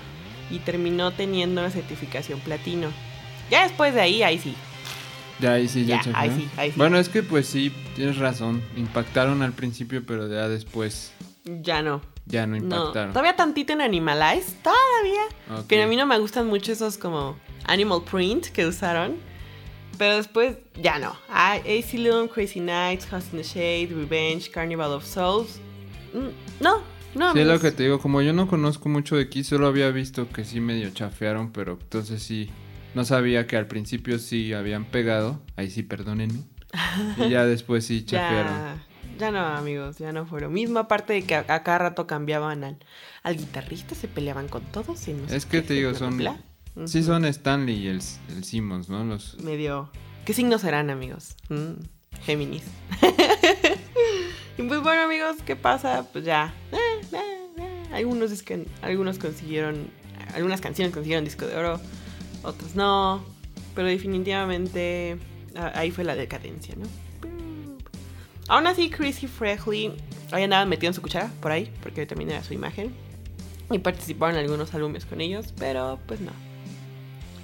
y 0.51 0.59
terminó 0.61 1.11
teniendo 1.11 1.63
la 1.63 1.71
certificación 1.71 2.39
platino. 2.41 2.89
Ya 3.51 3.65
después 3.65 3.93
de 3.95 4.01
ahí, 4.01 4.23
ahí 4.23 4.39
sí, 4.39 4.55
Ya, 5.41 5.55
ahí 5.55 5.67
sí, 5.69 5.85
ya, 5.85 5.97
Ya, 5.97 6.03
chequé. 6.03 6.17
ahí 6.17 6.31
sí, 6.31 6.49
ahí 6.57 6.71
sí. 6.71 6.75
Bueno, 6.79 6.99
es 6.99 7.09
que 7.09 7.23
pues 7.23 7.47
sí, 7.49 7.73
tienes 7.97 8.19
razón. 8.19 8.63
Impactaron 8.77 9.43
al 9.43 9.53
principio, 9.53 10.05
pero 10.07 10.29
ya 10.29 10.49
después 10.49 11.13
Ya 11.45 11.83
no. 11.83 12.01
ya 12.27 12.47
no 12.47 12.57
No. 12.57 12.65
impactaron. 12.77 13.11
Todavía 13.13 13.35
tantito 13.37 13.73
en 13.73 13.81
Animalize. 13.81 14.53
Todavía. 14.63 15.61
Ok. 15.61 15.67
Que 15.67 15.83
a 15.83 15.87
mí 15.87 15.97
no 15.97 16.07
me 16.07 16.19
gustan 16.19 16.47
mucho 16.47 16.73
esos 16.73 16.97
como 16.99 17.37
Animal 17.65 18.03
Print 18.11 18.47
que 18.49 18.67
usaron. 18.67 19.17
Pero 19.99 20.17
después 20.17 20.57
ya 20.81 20.99
no. 20.99 21.15
Ah, 21.29 21.59
Asylum, 21.67 22.29
Crazy 22.29 22.61
Nights, 22.61 23.07
House 23.07 23.27
in 23.33 23.39
the 23.39 23.45
Shade, 23.45 23.95
Revenge, 23.95 24.51
Carnival 24.51 24.93
of 24.93 25.05
Souls. 25.05 25.61
Mm, 26.13 26.29
No, 26.63 26.83
no. 27.15 27.33
Sí, 27.33 27.41
es 27.41 27.47
lo 27.47 27.61
que 27.61 27.71
te 27.71 27.85
digo, 27.85 27.99
como 28.01 28.23
yo 28.23 28.33
no 28.33 28.49
conozco 28.49 28.89
mucho 28.89 29.17
de 29.17 29.29
Kiss, 29.29 29.49
solo 29.49 29.67
había 29.67 29.91
visto 29.91 30.29
que 30.29 30.45
sí 30.45 30.61
medio 30.61 30.91
chafearon, 30.91 31.53
pero 31.53 31.79
entonces 31.81 32.23
sí, 32.23 32.51
no 32.95 33.05
sabía 33.05 33.47
que 33.47 33.57
al 33.57 33.67
principio 33.69 34.19
sí 34.19 34.53
habían 34.53 34.85
pegado, 34.85 35.41
ahí 35.57 35.71
sí 35.71 35.83
perdónenme, 35.83 36.41
y 37.17 37.29
ya 37.31 37.45
después 37.47 37.85
sí 37.87 38.05
chafearon. 38.05 38.53
Ya, 38.53 38.87
ya 39.19 39.31
no, 39.31 39.39
amigos, 39.47 39.99
ya 39.99 40.13
no 40.13 40.27
fue 40.27 40.41
lo 40.41 40.51
mismo. 40.51 40.81
Aparte 40.81 41.13
de 41.13 41.23
que 41.23 41.37
a, 41.37 41.45
a 41.49 41.63
cada 41.63 41.79
rato 41.79 42.07
cambiaban 42.09 42.65
al, 42.65 42.79
al 43.23 43.37
guitarrista, 43.37 43.95
se 43.95 44.09
peleaban 44.09 44.49
con 44.49 44.63
todos. 44.73 45.07
Y 45.07 45.13
no 45.13 45.27
Es 45.29 45.47
que 45.47 45.63
te 45.63 45.75
digo, 45.75 45.95
son, 45.95 46.17
bla, 46.17 46.37
sí 46.87 47.03
son 47.03 47.25
Stanley 47.25 47.77
y 47.77 47.87
el, 47.89 48.01
el 48.29 48.45
Simmons, 48.45 48.89
¿no? 48.89 49.05
Los, 49.05 49.39
medio... 49.43 49.91
¿Qué 50.25 50.33
signos 50.33 50.63
serán, 50.63 50.91
amigos? 50.91 51.37
Mm, 51.49 51.83
Géminis. 52.25 52.65
y 54.59 54.63
pues 54.63 54.83
bueno, 54.83 55.03
amigos, 55.03 55.37
¿qué 55.45 55.57
pasa? 55.57 56.07
Pues 56.13 56.25
ya. 56.25 56.55
Algunos, 57.93 58.31
es 58.31 58.43
que, 58.43 58.67
algunos 58.83 59.19
consiguieron... 59.19 59.91
Algunas 60.35 60.61
canciones 60.61 60.93
consiguieron 60.93 61.25
disco 61.25 61.47
de 61.47 61.57
oro, 61.57 61.81
otros 62.43 62.75
no. 62.75 63.25
Pero 63.75 63.89
definitivamente 63.89 65.19
ah, 65.57 65.73
ahí 65.75 65.91
fue 65.91 66.05
la 66.05 66.17
decadencia, 66.17 66.75
¿no? 66.77 66.87
Aún 68.49 68.67
así, 68.67 68.91
Chrissy 68.91 69.27
Frehley 69.27 69.93
ahí 70.33 70.43
andaba 70.43 70.65
metido 70.65 70.91
en 70.91 70.95
su 70.95 71.03
cuchara 71.03 71.31
por 71.41 71.53
ahí, 71.53 71.73
porque 71.83 72.07
también 72.07 72.31
era 72.31 72.43
su 72.43 72.55
imagen. 72.55 72.93
Y 73.71 73.79
participaron 73.79 74.37
en 74.37 74.45
algunos 74.45 74.75
álbumes 74.75 75.07
con 75.07 75.21
ellos, 75.21 75.55
pero 75.59 75.99
pues 76.07 76.21
no. 76.21 76.33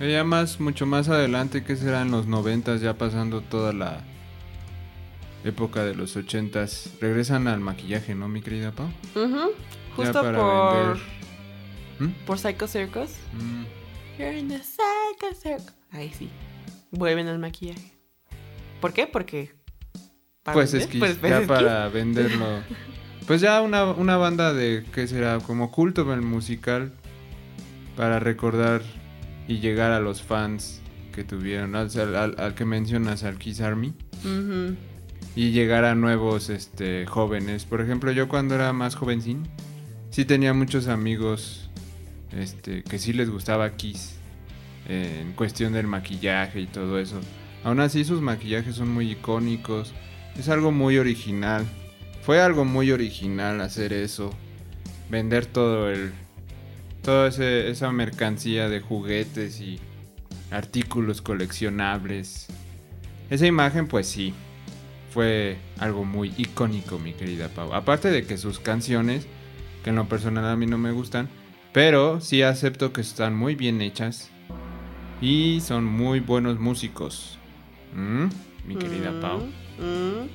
Ya 0.08 0.24
más, 0.24 0.60
mucho 0.60 0.86
más 0.86 1.08
adelante, 1.08 1.62
que 1.64 1.76
serán 1.76 2.10
los 2.10 2.26
noventas, 2.26 2.80
ya 2.80 2.94
pasando 2.96 3.40
toda 3.42 3.72
la 3.72 4.00
época 5.44 5.84
de 5.84 5.94
los 5.94 6.16
ochentas, 6.16 6.90
regresan 7.00 7.48
al 7.48 7.60
maquillaje, 7.60 8.14
¿no, 8.14 8.28
mi 8.28 8.40
querida 8.42 8.72
Pau? 8.72 8.88
Ya 9.14 9.48
Justo 9.96 10.22
para 10.22 10.38
por, 10.38 10.74
vender. 10.88 11.02
¿Mm? 11.98 12.24
por 12.26 12.38
Psycho 12.38 12.66
Circus. 12.66 13.10
Mm. 13.34 13.64
You're 14.18 14.38
in 14.38 14.48
the 14.48 14.58
Psycho 14.62 15.34
Circus. 15.34 15.74
Ahí 15.90 16.10
sí. 16.16 16.28
Vuelven 16.90 17.26
al 17.28 17.38
maquillaje. 17.38 17.92
¿Por 18.80 18.92
qué? 18.92 19.06
Porque. 19.06 19.52
¿para 20.42 20.54
Pues 20.54 20.72
vender? 20.72 20.88
es 20.88 20.92
que 20.92 20.98
Pues- 20.98 21.16
pues 21.18 21.30
ya 21.30 21.36
es 21.36 21.42
que- 21.42 21.46
para 21.48 21.88
venderlo. 21.88 22.46
Pues 23.26 23.40
ya 23.42 23.60
una, 23.60 23.84
una 23.84 24.16
banda 24.16 24.52
de, 24.52 24.84
¿qué 24.92 25.06
será? 25.06 25.38
Como 25.38 25.70
culto 25.70 26.12
el 26.12 26.20
musical 26.22 26.90
para 27.96 28.18
recordar 28.18 28.82
y 29.50 29.58
llegar 29.58 29.90
a 29.92 30.00
los 30.00 30.22
fans 30.22 30.80
que 31.12 31.24
tuvieron, 31.24 31.74
al, 31.74 31.90
al- 32.14 32.36
al 32.38 32.54
que 32.54 32.64
mencionas, 32.64 33.24
al 33.24 33.36
Kiss 33.36 33.60
Army, 33.60 33.92
y 35.34 35.50
llegar 35.50 35.84
a 35.84 35.94
nuevos 35.94 36.50
este, 36.50 37.04
jóvenes. 37.06 37.64
Por 37.64 37.80
ejemplo, 37.80 38.12
yo 38.12 38.28
cuando 38.28 38.54
era 38.54 38.72
más 38.72 38.94
jovencín, 38.94 39.48
sí 40.10 40.24
tenía 40.24 40.54
muchos 40.54 40.86
amigos 40.86 41.68
este, 42.32 42.82
que 42.84 42.98
sí 42.98 43.12
les 43.12 43.28
gustaba 43.28 43.70
Kiss 43.76 44.14
eh, 44.88 45.18
en 45.22 45.32
cuestión 45.32 45.72
del 45.72 45.86
maquillaje 45.88 46.60
y 46.60 46.66
todo 46.66 46.98
eso. 47.00 47.20
Aún 47.64 47.80
así 47.80 48.04
sus 48.04 48.20
maquillajes 48.20 48.76
son 48.76 48.88
muy 48.90 49.10
icónicos, 49.10 49.92
es 50.38 50.48
algo 50.48 50.70
muy 50.72 50.96
original. 50.98 51.66
Fue 52.22 52.40
algo 52.40 52.64
muy 52.64 52.92
original 52.92 53.60
hacer 53.60 53.92
eso, 53.92 54.30
vender 55.10 55.46
todo 55.46 55.90
el 55.90 56.12
toda 57.02 57.28
ese- 57.28 57.70
esa 57.70 57.90
mercancía 57.92 58.68
de 58.68 58.80
juguetes 58.80 59.60
y 59.60 59.78
artículos 60.50 61.22
coleccionables. 61.22 62.46
Esa 63.30 63.46
imagen 63.46 63.86
pues 63.86 64.06
sí, 64.08 64.34
fue 65.12 65.56
algo 65.78 66.04
muy 66.04 66.32
icónico, 66.36 66.98
mi 66.98 67.12
querida 67.12 67.48
Pau. 67.48 67.72
Aparte 67.74 68.10
de 68.10 68.24
que 68.26 68.36
sus 68.36 68.58
canciones, 68.58 69.26
que 69.84 69.90
en 69.90 69.96
lo 69.96 70.08
personal 70.08 70.44
a 70.46 70.56
mí 70.56 70.66
no 70.66 70.78
me 70.78 70.92
gustan, 70.92 71.28
pero 71.72 72.20
sí 72.20 72.42
acepto 72.42 72.92
que 72.92 73.00
están 73.00 73.34
muy 73.36 73.54
bien 73.54 73.80
hechas 73.80 74.28
y 75.20 75.60
son 75.60 75.84
muy 75.84 76.20
buenos 76.20 76.58
músicos. 76.58 77.38
¿Mm? 77.94 78.26
Mi 78.66 78.76
querida 78.76 79.10
Mm, 79.12 79.20
Pau. 79.20 79.38
mm. 79.78 80.28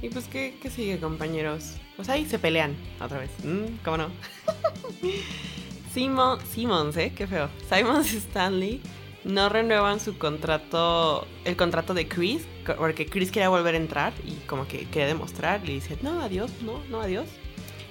Y 0.00 0.08
pues, 0.10 0.26
¿qué, 0.26 0.56
qué 0.62 0.70
sigue, 0.70 0.98
compañeros? 1.00 1.74
Pues 1.96 2.08
ahí 2.08 2.24
se 2.26 2.38
pelean 2.38 2.76
otra 3.00 3.18
vez. 3.18 3.30
Mm, 3.44 3.78
¿Cómo 3.84 3.96
no? 3.96 4.08
Simon, 5.92 6.38
Simmons, 6.46 6.96
¿eh? 6.96 7.12
Qué 7.14 7.26
feo. 7.26 7.48
Simons 7.68 8.12
y 8.14 8.16
Stanley 8.18 8.80
no 9.24 9.48
renuevan 9.48 10.00
su 10.00 10.16
contrato, 10.16 11.26
el 11.44 11.56
contrato 11.56 11.94
de 11.94 12.08
Chris, 12.08 12.46
porque 12.76 13.06
Chris 13.06 13.30
quería 13.30 13.48
volver 13.48 13.74
a 13.74 13.78
entrar 13.78 14.12
y 14.24 14.32
como 14.46 14.66
que 14.66 14.86
quería 14.86 15.06
demostrar. 15.06 15.60
Y 15.64 15.74
dice, 15.74 15.98
no, 16.02 16.20
adiós, 16.22 16.50
no, 16.62 16.82
no, 16.88 17.00
adiós. 17.00 17.26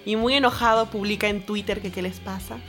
Y 0.05 0.15
muy 0.15 0.35
enojado 0.35 0.89
publica 0.89 1.27
en 1.27 1.45
Twitter 1.45 1.81
que 1.81 1.91
qué 1.91 2.01
les 2.01 2.19
pasa. 2.19 2.59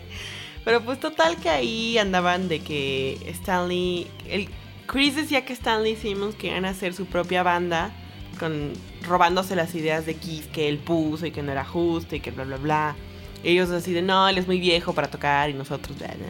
Pero 0.64 0.80
pues 0.80 0.98
total 0.98 1.36
que 1.36 1.50
ahí 1.50 1.98
andaban 1.98 2.48
de 2.48 2.60
que 2.60 3.18
Stanley... 3.26 4.06
El, 4.28 4.48
Chris 4.86 5.16
decía 5.16 5.44
que 5.44 5.52
Stanley 5.52 5.96
Simmons 5.96 6.34
querían 6.34 6.64
hacer 6.64 6.94
su 6.94 7.06
propia 7.06 7.42
banda 7.42 7.92
con 8.38 8.72
robándose 9.02 9.56
las 9.56 9.74
ideas 9.74 10.04
de 10.04 10.14
Kiss 10.14 10.46
que 10.46 10.68
él 10.68 10.78
puso 10.78 11.26
y 11.26 11.30
que 11.30 11.42
no 11.42 11.52
era 11.52 11.64
justo 11.64 12.16
y 12.16 12.20
que 12.20 12.30
bla 12.30 12.44
bla 12.44 12.56
bla. 12.56 12.96
Ellos 13.44 13.70
así 13.70 13.92
de 13.92 14.02
no, 14.02 14.26
él 14.28 14.38
es 14.38 14.46
muy 14.46 14.58
viejo 14.58 14.94
para 14.94 15.08
tocar 15.08 15.50
y 15.50 15.54
nosotros 15.54 15.96
bla, 15.98 16.08
bla, 16.08 16.16
bla". 16.16 16.28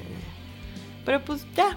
Pero 1.04 1.20
pues 1.24 1.46
ya, 1.56 1.76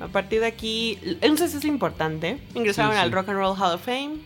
a 0.00 0.08
partir 0.08 0.40
de 0.40 0.46
aquí, 0.46 0.98
entonces 1.20 1.54
es 1.54 1.64
importante. 1.64 2.38
Ingresaron 2.54 2.92
Sí, 2.92 2.98
al 2.98 3.08
sí. 3.08 3.14
Rock 3.14 3.28
and 3.30 3.38
Roll 3.38 3.56
Hall 3.58 3.74
of 3.74 3.84
Fame. 3.84 4.16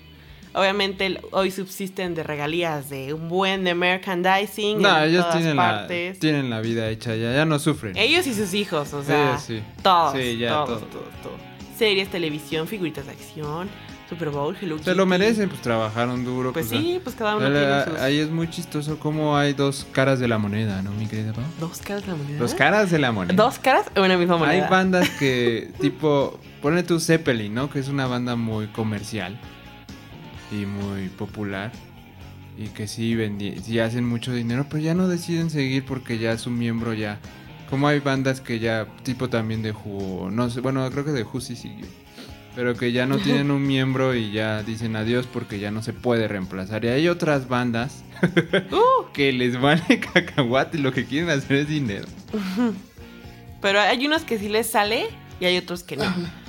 Obviamente 0.54 1.20
hoy 1.32 1.50
subsisten 1.50 2.14
de 2.14 2.22
regalías 2.22 2.88
de 2.88 3.12
un 3.12 3.28
buen 3.28 3.62
de 3.64 3.74
merchandising 3.74 4.80
No, 4.80 4.96
en 5.02 5.10
ellos 5.10 5.20
todas 5.26 5.36
tienen 5.36 5.56
la, 5.56 5.62
partes. 5.80 6.18
tienen 6.18 6.48
la 6.48 6.60
vida 6.62 6.88
hecha 6.88 7.14
ya, 7.14 7.34
ya 7.34 7.44
no 7.44 7.58
sufren. 7.58 7.94
Ellos 7.96 8.26
y 8.26 8.32
sus 8.32 8.54
hijos, 8.54 8.94
o 8.94 9.02
sea, 9.04 9.38
Sí, 9.38 9.58
sí. 9.58 9.62
todos, 9.82 10.14
Sí, 10.16 10.38
ya, 10.38 10.48
todos, 10.64 10.80
todo. 10.80 10.88
todos, 10.88 11.22
todos. 11.22 11.36
Series, 11.76 12.08
televisión, 12.08 12.66
figuritas 12.68 13.04
de 13.04 13.12
acción, 13.12 13.68
Super 14.08 14.30
Bowl, 14.30 14.56
Hello 14.60 14.78
Se 14.78 14.94
lo 14.94 15.04
merecen, 15.04 15.48
pues 15.48 15.60
trabajaron 15.62 16.24
duro. 16.24 16.52
Pues 16.52 16.66
ah, 16.66 16.70
sí, 16.70 17.00
pues 17.02 17.16
cada 17.16 17.36
uno 17.36 17.46
tiene 17.50 17.84
sus 17.84 18.00
Ahí 18.00 18.18
es 18.18 18.30
muy 18.30 18.48
chistoso 18.48 18.98
cómo 18.98 19.36
hay 19.36 19.52
dos 19.52 19.86
caras 19.90 20.20
de 20.20 20.28
la 20.28 20.38
moneda, 20.38 20.80
¿no, 20.82 20.92
mi 20.92 21.06
querida 21.06 21.32
Pau? 21.32 21.44
dos 21.58 21.78
caras 21.78 22.02
de 22.02 22.12
la 22.12 22.16
moneda. 22.16 22.38
Dos 22.38 22.54
caras 22.54 22.90
de 22.90 22.98
la 23.00 23.12
moneda. 23.12 23.42
Dos 23.42 23.58
caras 23.58 23.86
en 23.94 24.02
una 24.02 24.16
misma 24.16 24.36
moneda. 24.36 24.64
Hay 24.64 24.70
bandas 24.70 25.10
que, 25.10 25.72
tipo, 25.80 26.38
ponle 26.62 26.84
tu 26.84 27.00
Zeppelin, 27.00 27.52
¿no? 27.52 27.68
Que 27.68 27.80
es 27.80 27.88
una 27.88 28.06
banda 28.06 28.36
muy 28.36 28.68
comercial 28.68 29.38
y 30.52 30.66
muy 30.66 31.08
popular. 31.08 31.72
Y 32.56 32.68
que 32.68 32.86
sí, 32.86 33.14
vendi 33.14 33.58
sí 33.58 33.80
hacen 33.80 34.06
mucho 34.06 34.32
dinero, 34.32 34.66
pero 34.70 34.82
ya 34.82 34.94
no 34.94 35.08
deciden 35.08 35.50
seguir 35.50 35.84
porque 35.84 36.18
ya 36.18 36.38
su 36.38 36.50
miembro 36.50 36.94
ya... 36.94 37.18
Como 37.68 37.88
hay 37.88 37.98
bandas 37.98 38.40
que 38.40 38.60
ya, 38.60 38.86
tipo 39.02 39.28
también 39.28 39.60
de 39.60 39.72
Who, 39.72 40.30
no 40.30 40.48
sé, 40.48 40.60
bueno, 40.60 40.88
creo 40.92 41.04
que 41.04 41.10
de 41.10 41.24
Who 41.24 41.40
sí 41.40 41.56
siguió. 41.56 41.84
Pero 42.56 42.74
que 42.74 42.90
ya 42.90 43.06
no 43.06 43.18
tienen 43.18 43.50
un 43.52 43.64
miembro 43.66 44.14
y 44.14 44.32
ya 44.32 44.62
dicen 44.64 44.96
adiós 44.96 45.28
porque 45.32 45.58
ya 45.60 45.70
no 45.70 45.82
se 45.82 45.92
puede 45.92 46.26
reemplazar. 46.26 46.84
Y 46.84 46.88
hay 46.88 47.08
otras 47.08 47.46
bandas 47.48 48.02
Uh, 48.72 49.04
que 49.12 49.30
les 49.32 49.60
vale 49.60 50.00
cacahuate 50.14 50.78
y 50.78 50.80
lo 50.80 50.90
que 50.90 51.04
quieren 51.04 51.28
hacer 51.30 51.56
es 51.58 51.68
dinero. 51.68 52.06
pero 53.60 53.80
hay 53.80 54.06
unos 54.06 54.22
que 54.22 54.38
sí 54.38 54.48
les 54.48 54.68
sale 54.70 55.08
y 55.40 55.44
hay 55.44 55.56
otros 55.58 55.82
que 55.82 55.96
no. 55.96 56.04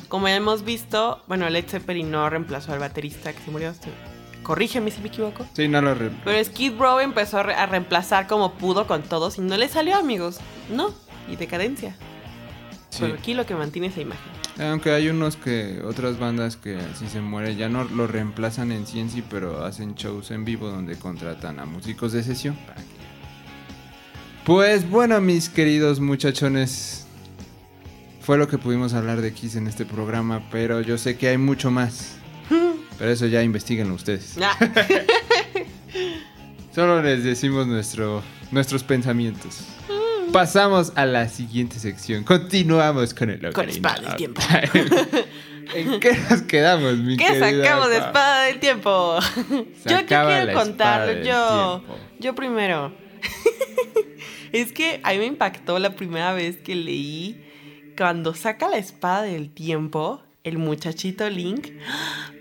Como 0.08 0.28
ya 0.30 0.36
hemos 0.36 0.64
visto, 0.64 1.22
bueno, 1.28 1.50
Led 1.50 1.66
Zeppelin 1.68 2.10
no 2.10 2.30
reemplazó 2.30 2.72
al 2.72 2.80
baterista 2.80 3.34
que 3.34 3.44
se 3.44 3.52
murió. 3.52 3.74
Sí. 3.74 3.90
Corrígeme 4.44 4.92
si 4.92 5.02
me 5.02 5.10
equivoco. 5.10 5.46
Sí, 5.54 5.68
no 5.68 5.82
lo... 5.82 5.94
re- 5.94 6.12
Pero 6.24 6.42
Skid 6.42 6.78
Row 6.80 7.00
empezó 7.00 7.40
a 7.40 7.66
reemplazar 7.66 8.28
como 8.28 8.54
pudo 8.54 8.88
con 8.88 9.04
todos 9.04 9.38
y 9.38 9.42
no 9.42 9.58
le 9.58 9.68
salió, 9.68 9.98
amigos. 9.98 10.40
No, 10.74 10.94
y 11.30 11.36
decadencia. 11.36 11.98
Sí. 12.90 13.00
Pero 13.02 13.14
aquí 13.16 13.34
lo 13.34 13.46
que 13.46 13.56
mantiene 13.56 13.88
esa 13.88 14.02
imagen. 14.02 14.32
Aunque 14.60 14.92
hay 14.92 15.10
unos 15.10 15.36
que, 15.36 15.82
otras 15.86 16.18
bandas 16.20 16.56
que 16.58 16.80
si 16.98 17.08
se 17.08 17.22
muere 17.22 17.56
ya 17.56 17.70
no 17.70 17.84
lo 17.84 18.08
reemplazan 18.08 18.72
en 18.72 18.88
sí 18.88 19.00
en 19.00 19.10
sí, 19.10 19.24
pero 19.30 19.64
hacen 19.66 19.96
shows 19.96 20.32
en 20.32 20.46
vivo 20.46 20.70
donde 20.70 20.98
contratan 20.98 21.60
a 21.60 21.66
músicos 21.66 22.12
de 22.14 22.24
sesión. 22.24 22.56
para 22.66 22.82
que- 22.82 22.88
Pues 24.46 24.90
bueno, 24.90 25.20
mis 25.22 25.50
queridos 25.50 26.00
muchachones, 26.00 27.06
fue 28.22 28.38
lo 28.38 28.48
que 28.48 28.58
pudimos 28.58 28.94
hablar 28.94 29.22
de 29.22 29.34
Kiss 29.34 29.56
en 29.56 29.68
este 29.68 29.86
programa, 29.86 30.42
pero 30.52 30.82
yo 30.82 30.98
sé 30.98 31.18
que 31.18 31.28
hay 31.30 31.38
mucho 31.38 31.72
más. 31.72 32.14
Pero 32.98 33.12
eso 33.12 33.28
ya 33.28 33.44
investiguenlo 33.44 33.94
ustedes. 33.94 34.38
Ah, 34.42 34.58
Solo 36.74 37.02
les 37.02 37.24
decimos 37.24 37.68
nuestro, 37.68 38.24
nuestros 38.52 38.84
pensamientos. 38.84 39.60
Pasamos 40.32 40.94
a 40.96 41.06
la 41.06 41.30
siguiente 41.30 41.80
sección. 41.80 42.24
Continuamos 42.24 43.14
con 43.14 43.30
el 43.30 43.54
Con 43.54 43.70
Espada 43.70 44.02
del 44.02 44.16
Tiempo. 44.16 44.42
¿En 45.74 46.00
qué 46.00 46.18
nos 46.30 46.42
quedamos, 46.44 46.98
mi 46.98 47.18
¿Qué 47.18 47.40
sacamos 47.40 47.90
de 47.90 47.98
espada 47.98 48.44
del 48.44 48.60
tiempo? 48.60 49.20
Yo, 49.86 50.06
quiero 50.06 50.54
contarlo, 50.54 51.24
yo. 51.24 51.84
Yo 52.20 52.36
primero. 52.36 52.94
es 54.52 54.72
que 54.72 55.02
a 55.04 55.12
mí 55.12 55.20
me 55.20 55.26
impactó 55.26 55.80
la 55.80 55.96
primera 55.96 56.34
vez 56.34 56.58
que 56.58 56.76
leí 56.76 57.44
cuando 57.98 58.34
saca 58.34 58.70
la 58.70 58.78
espada 58.78 59.24
del 59.24 59.50
tiempo, 59.50 60.22
el 60.44 60.58
muchachito 60.58 61.30
Link, 61.30 61.70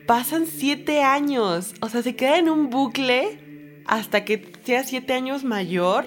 pasan 0.06 0.46
siete 0.46 1.02
años. 1.02 1.74
O 1.80 1.88
sea, 1.88 2.02
se 2.02 2.14
queda 2.14 2.38
en 2.38 2.48
un 2.48 2.70
bucle 2.70 3.82
hasta 3.86 4.24
que 4.24 4.52
sea 4.64 4.84
siete 4.84 5.14
años 5.14 5.44
mayor. 5.44 6.06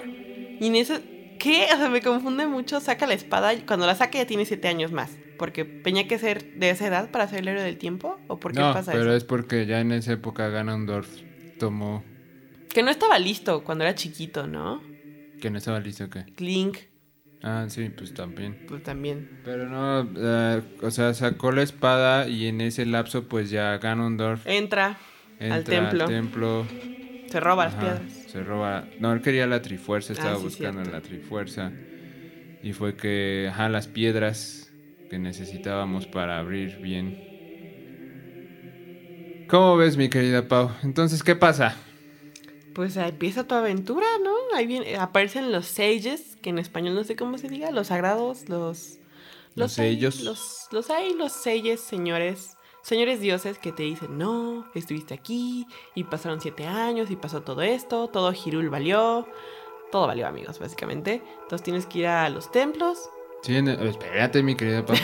Y 0.60 0.66
en 0.66 0.76
eso, 0.76 0.98
¿qué? 1.40 1.66
O 1.74 1.76
sea, 1.76 1.88
me 1.90 2.00
confunde 2.02 2.46
mucho. 2.46 2.78
Saca 2.78 3.08
la 3.08 3.14
espada, 3.14 3.52
y 3.54 3.62
cuando 3.62 3.86
la 3.86 3.96
saca 3.96 4.18
ya 4.18 4.26
tiene 4.26 4.44
siete 4.44 4.68
años 4.68 4.92
más. 4.92 5.10
Porque 5.38 5.64
tenía 5.64 6.06
que 6.06 6.18
ser 6.18 6.54
de 6.54 6.70
esa 6.70 6.86
edad 6.86 7.10
para 7.10 7.26
ser 7.26 7.40
el 7.40 7.48
héroe 7.48 7.62
del 7.64 7.78
tiempo. 7.78 8.20
¿O 8.28 8.38
por 8.38 8.52
qué 8.52 8.60
no, 8.60 8.72
pasa 8.72 8.92
pero 8.92 9.06
eso? 9.08 9.16
es 9.16 9.24
porque 9.24 9.66
ya 9.66 9.80
en 9.80 9.90
esa 9.90 10.12
época 10.12 10.48
Ganondorf 10.48 11.08
tomó... 11.58 12.04
Que 12.72 12.84
no 12.84 12.90
estaba 12.90 13.18
listo 13.18 13.64
cuando 13.64 13.82
era 13.82 13.96
chiquito, 13.96 14.46
¿no? 14.46 14.80
Que 15.40 15.50
no 15.50 15.58
estaba 15.58 15.80
listo, 15.80 16.08
¿qué? 16.08 16.26
Link, 16.38 16.76
Ah, 17.42 17.64
sí, 17.68 17.88
pues 17.88 18.12
también. 18.12 18.66
pues 18.68 18.82
también. 18.82 19.40
Pero 19.44 19.66
no, 19.66 20.06
eh, 20.14 20.62
o 20.82 20.90
sea, 20.90 21.14
sacó 21.14 21.52
la 21.52 21.62
espada 21.62 22.28
y 22.28 22.46
en 22.48 22.60
ese 22.60 22.84
lapso 22.84 23.28
pues 23.28 23.48
ya 23.48 23.78
Ganondorf 23.78 24.46
Entra, 24.46 24.98
entra 25.38 25.56
al 25.56 25.64
templo. 25.64 26.04
templo 26.04 26.66
se 27.30 27.40
roba 27.40 27.64
las 27.64 27.74
piedras. 27.76 28.19
Se 28.30 28.42
roba. 28.44 28.88
No, 28.98 29.12
él 29.12 29.22
quería 29.22 29.46
la 29.46 29.60
trifuerza, 29.62 30.12
estaba 30.12 30.34
Ah, 30.34 30.36
sí, 30.36 30.42
buscando 30.44 30.80
cierto. 30.82 30.90
la 30.90 31.00
trifuerza. 31.02 31.72
Y 32.62 32.72
fue 32.72 32.96
que, 32.96 33.48
ajá, 33.50 33.68
las 33.68 33.88
piedras 33.88 34.72
que 35.08 35.18
necesitábamos 35.18 36.06
para 36.06 36.38
abrir 36.38 36.78
bien. 36.80 37.16
¿Cómo 39.48 39.76
ves, 39.76 39.96
mi 39.96 40.08
querida 40.08 40.46
Pau? 40.46 40.70
Entonces, 40.82 41.22
¿qué 41.22 41.34
pasa? 41.34 41.76
Pues 42.72 42.96
empieza 42.96 43.46
tu 43.46 43.54
aventura, 43.54 44.06
¿no? 44.22 44.32
Ahí 44.54 44.66
viene, 44.66 44.96
aparecen 44.96 45.50
los 45.50 45.66
sages, 45.66 46.36
que 46.40 46.50
en 46.50 46.58
español 46.58 46.94
no 46.94 47.04
sé 47.04 47.16
cómo 47.16 47.36
se 47.38 47.48
diga, 47.48 47.70
los 47.70 47.88
sagrados, 47.88 48.48
los... 48.48 48.98
Los 49.56 49.76
hay- 49.78 49.94
sellos. 49.96 50.20
Los, 50.20 50.68
los 50.70 50.90
hay, 50.90 51.14
los 51.14 51.32
señores, 51.32 52.56
señores 52.82 53.20
dioses 53.20 53.58
que 53.58 53.72
te 53.72 53.82
dicen, 53.84 54.18
no, 54.18 54.66
estuviste 54.74 55.14
aquí, 55.14 55.66
y 55.94 56.04
pasaron 56.04 56.40
siete 56.40 56.66
años, 56.66 57.10
y 57.10 57.16
pasó 57.16 57.42
todo 57.42 57.62
esto, 57.62 58.08
todo 58.08 58.32
Hirul 58.32 58.68
valió, 58.70 59.26
todo 59.92 60.06
valió, 60.06 60.26
amigos, 60.26 60.58
básicamente. 60.58 61.22
Entonces 61.42 61.62
tienes 61.62 61.86
que 61.86 62.00
ir 62.00 62.06
a 62.06 62.28
los 62.30 62.50
templos, 62.52 63.10
Sí, 63.42 63.56
en- 63.56 63.68
espérate, 63.68 64.42
mi 64.42 64.54
querida 64.54 64.84
Pau. 64.84 64.96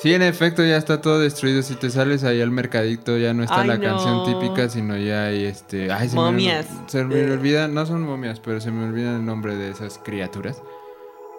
Sí, 0.00 0.14
en 0.14 0.22
efecto, 0.22 0.62
ya 0.64 0.76
está 0.76 1.00
todo 1.00 1.18
destruido. 1.18 1.60
Si 1.62 1.74
te 1.74 1.90
sales 1.90 2.22
ahí 2.22 2.40
al 2.40 2.52
mercadito, 2.52 3.16
ya 3.18 3.34
no 3.34 3.42
está 3.42 3.62
Ay, 3.62 3.66
la 3.68 3.78
no. 3.78 3.82
canción 3.82 4.22
típica, 4.24 4.68
sino 4.68 4.96
ya 4.96 5.24
hay 5.24 5.46
este. 5.46 5.90
Ay, 5.90 6.08
se 6.08 6.14
Momias. 6.14 6.70
Me, 6.70 6.88
se 6.88 7.02
me 7.04 7.32
olvida, 7.32 7.66
no 7.66 7.84
son 7.84 8.02
momias, 8.02 8.38
pero 8.38 8.60
se 8.60 8.70
me 8.70 8.84
olvida 8.86 9.16
el 9.16 9.24
nombre 9.26 9.56
de 9.56 9.70
esas 9.70 9.98
criaturas. 9.98 10.62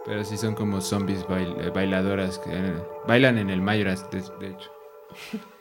Pero 0.06 0.26
sí 0.26 0.36
son 0.36 0.56
como 0.56 0.82
zombies 0.82 1.26
bail- 1.26 1.56
eh, 1.62 1.70
bailadoras 1.74 2.38
que 2.40 2.50
eh, 2.52 2.74
bailan 3.08 3.38
en 3.38 3.50
el 3.50 3.62
Mayoras, 3.62 4.10
de, 4.12 4.22
de 4.42 4.50
hecho. 4.52 4.70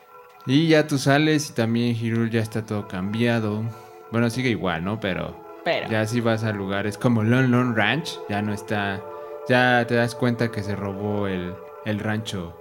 Y 0.46 0.68
ya 0.68 0.86
tú 0.86 0.98
sales 0.98 1.50
y 1.50 1.52
también 1.54 1.96
Hirul 1.96 2.30
ya 2.30 2.40
está 2.40 2.64
todo 2.66 2.86
cambiado. 2.86 3.62
Bueno, 4.10 4.28
sigue 4.30 4.50
igual, 4.50 4.84
¿no? 4.84 5.00
Pero 5.00 5.34
pero... 5.64 5.88
ya 5.88 6.06
si 6.06 6.20
vas 6.20 6.44
a 6.44 6.52
lugares 6.52 6.98
como 6.98 7.22
Lon 7.22 7.50
Lon 7.50 7.74
Ranch, 7.74 8.18
ya 8.28 8.42
no 8.42 8.52
está. 8.52 9.02
Ya 9.48 9.86
te 9.86 9.94
das 9.94 10.14
cuenta 10.14 10.50
que 10.50 10.62
se 10.62 10.76
robó 10.76 11.26
el, 11.28 11.54
el 11.86 11.98
rancho. 11.98 12.58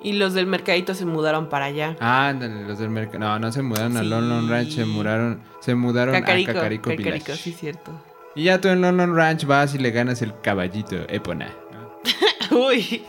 Y 0.00 0.14
los 0.14 0.34
del 0.34 0.46
mercadito 0.46 0.94
se 0.94 1.04
mudaron 1.06 1.48
para 1.48 1.66
allá. 1.66 1.96
Ah, 2.00 2.28
ándale, 2.28 2.64
los 2.64 2.78
del 2.78 2.90
mercado. 2.90 3.20
No, 3.20 3.38
no 3.38 3.52
se 3.52 3.62
mudaron 3.62 3.96
a 3.96 4.00
Sí. 4.00 4.06
Lon 4.08 4.28
Lon 4.28 4.48
Ranch, 4.48 4.70
se 4.70 4.84
mudaron, 4.84 5.42
se 5.60 5.74
mudaron 5.74 6.14
Cacarico, 6.14 6.50
a 6.50 6.54
Cacarico, 6.54 6.90
Cacarico, 6.90 7.10
Village. 7.26 7.36
sí, 7.36 7.52
cierto. 7.52 7.92
Y 8.34 8.44
ya 8.44 8.60
tú 8.60 8.68
en 8.68 8.80
Lon 8.80 8.96
Lon 8.96 9.14
Ranch 9.14 9.44
vas 9.44 9.74
y 9.74 9.78
le 9.78 9.90
ganas 9.90 10.22
el 10.22 10.32
caballito 10.40 10.96
Epona. 11.08 11.50
Uy. 12.50 13.04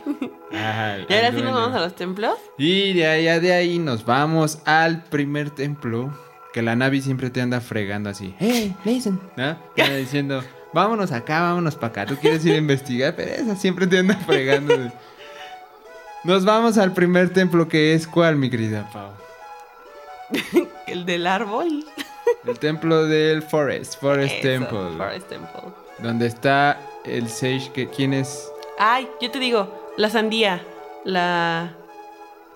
Ajá, 0.54 0.98
¿Y 1.08 1.14
ahora 1.14 1.32
sí 1.32 1.42
nos 1.42 1.54
vamos 1.54 1.76
a 1.76 1.80
los 1.80 1.94
templos? 1.94 2.34
Y 2.58 2.92
de 2.94 3.06
allá 3.06 3.40
de 3.40 3.52
ahí 3.52 3.78
nos 3.78 4.04
vamos 4.04 4.58
al 4.64 5.04
primer 5.04 5.50
templo. 5.50 6.12
Que 6.52 6.62
la 6.62 6.76
Navi 6.76 7.00
siempre 7.00 7.30
te 7.30 7.40
anda 7.40 7.60
fregando 7.60 8.10
así. 8.10 8.32
¡Hey, 8.38 8.76
listen! 8.84 9.20
¿No? 9.36 9.56
Te 9.74 9.82
anda 9.82 9.96
diciendo, 9.96 10.44
vámonos 10.72 11.10
acá, 11.10 11.40
vámonos 11.40 11.74
para 11.74 11.88
acá. 11.88 12.06
Tú 12.06 12.16
quieres 12.16 12.46
ir 12.46 12.54
a 12.54 12.58
investigar, 12.58 13.16
pero 13.16 13.32
esa 13.32 13.56
siempre 13.56 13.88
te 13.88 13.98
anda 13.98 14.14
fregando. 14.14 14.92
Nos 16.22 16.44
vamos 16.44 16.78
al 16.78 16.92
primer 16.92 17.30
templo 17.30 17.68
que 17.68 17.94
es 17.94 18.06
¿cuál, 18.06 18.36
mi 18.36 18.50
querida 18.50 18.88
Pau? 18.92 19.10
El 20.86 21.04
del 21.04 21.26
árbol. 21.26 21.84
El 22.46 22.58
templo 22.58 23.04
del 23.06 23.42
Forest, 23.42 24.00
Forest 24.00 24.34
Eso, 24.34 24.42
Temple. 24.42 24.96
Forest 24.96 25.28
Temple. 25.28 25.60
Donde 25.98 26.26
está 26.26 26.80
el 27.04 27.28
Sage 27.28 27.70
que 27.72 27.88
quién 27.88 28.14
es 28.14 28.48
Ay, 28.78 29.08
yo 29.20 29.30
te 29.30 29.38
digo, 29.38 29.83
la 29.96 30.08
sandía. 30.10 30.62
La. 31.04 31.74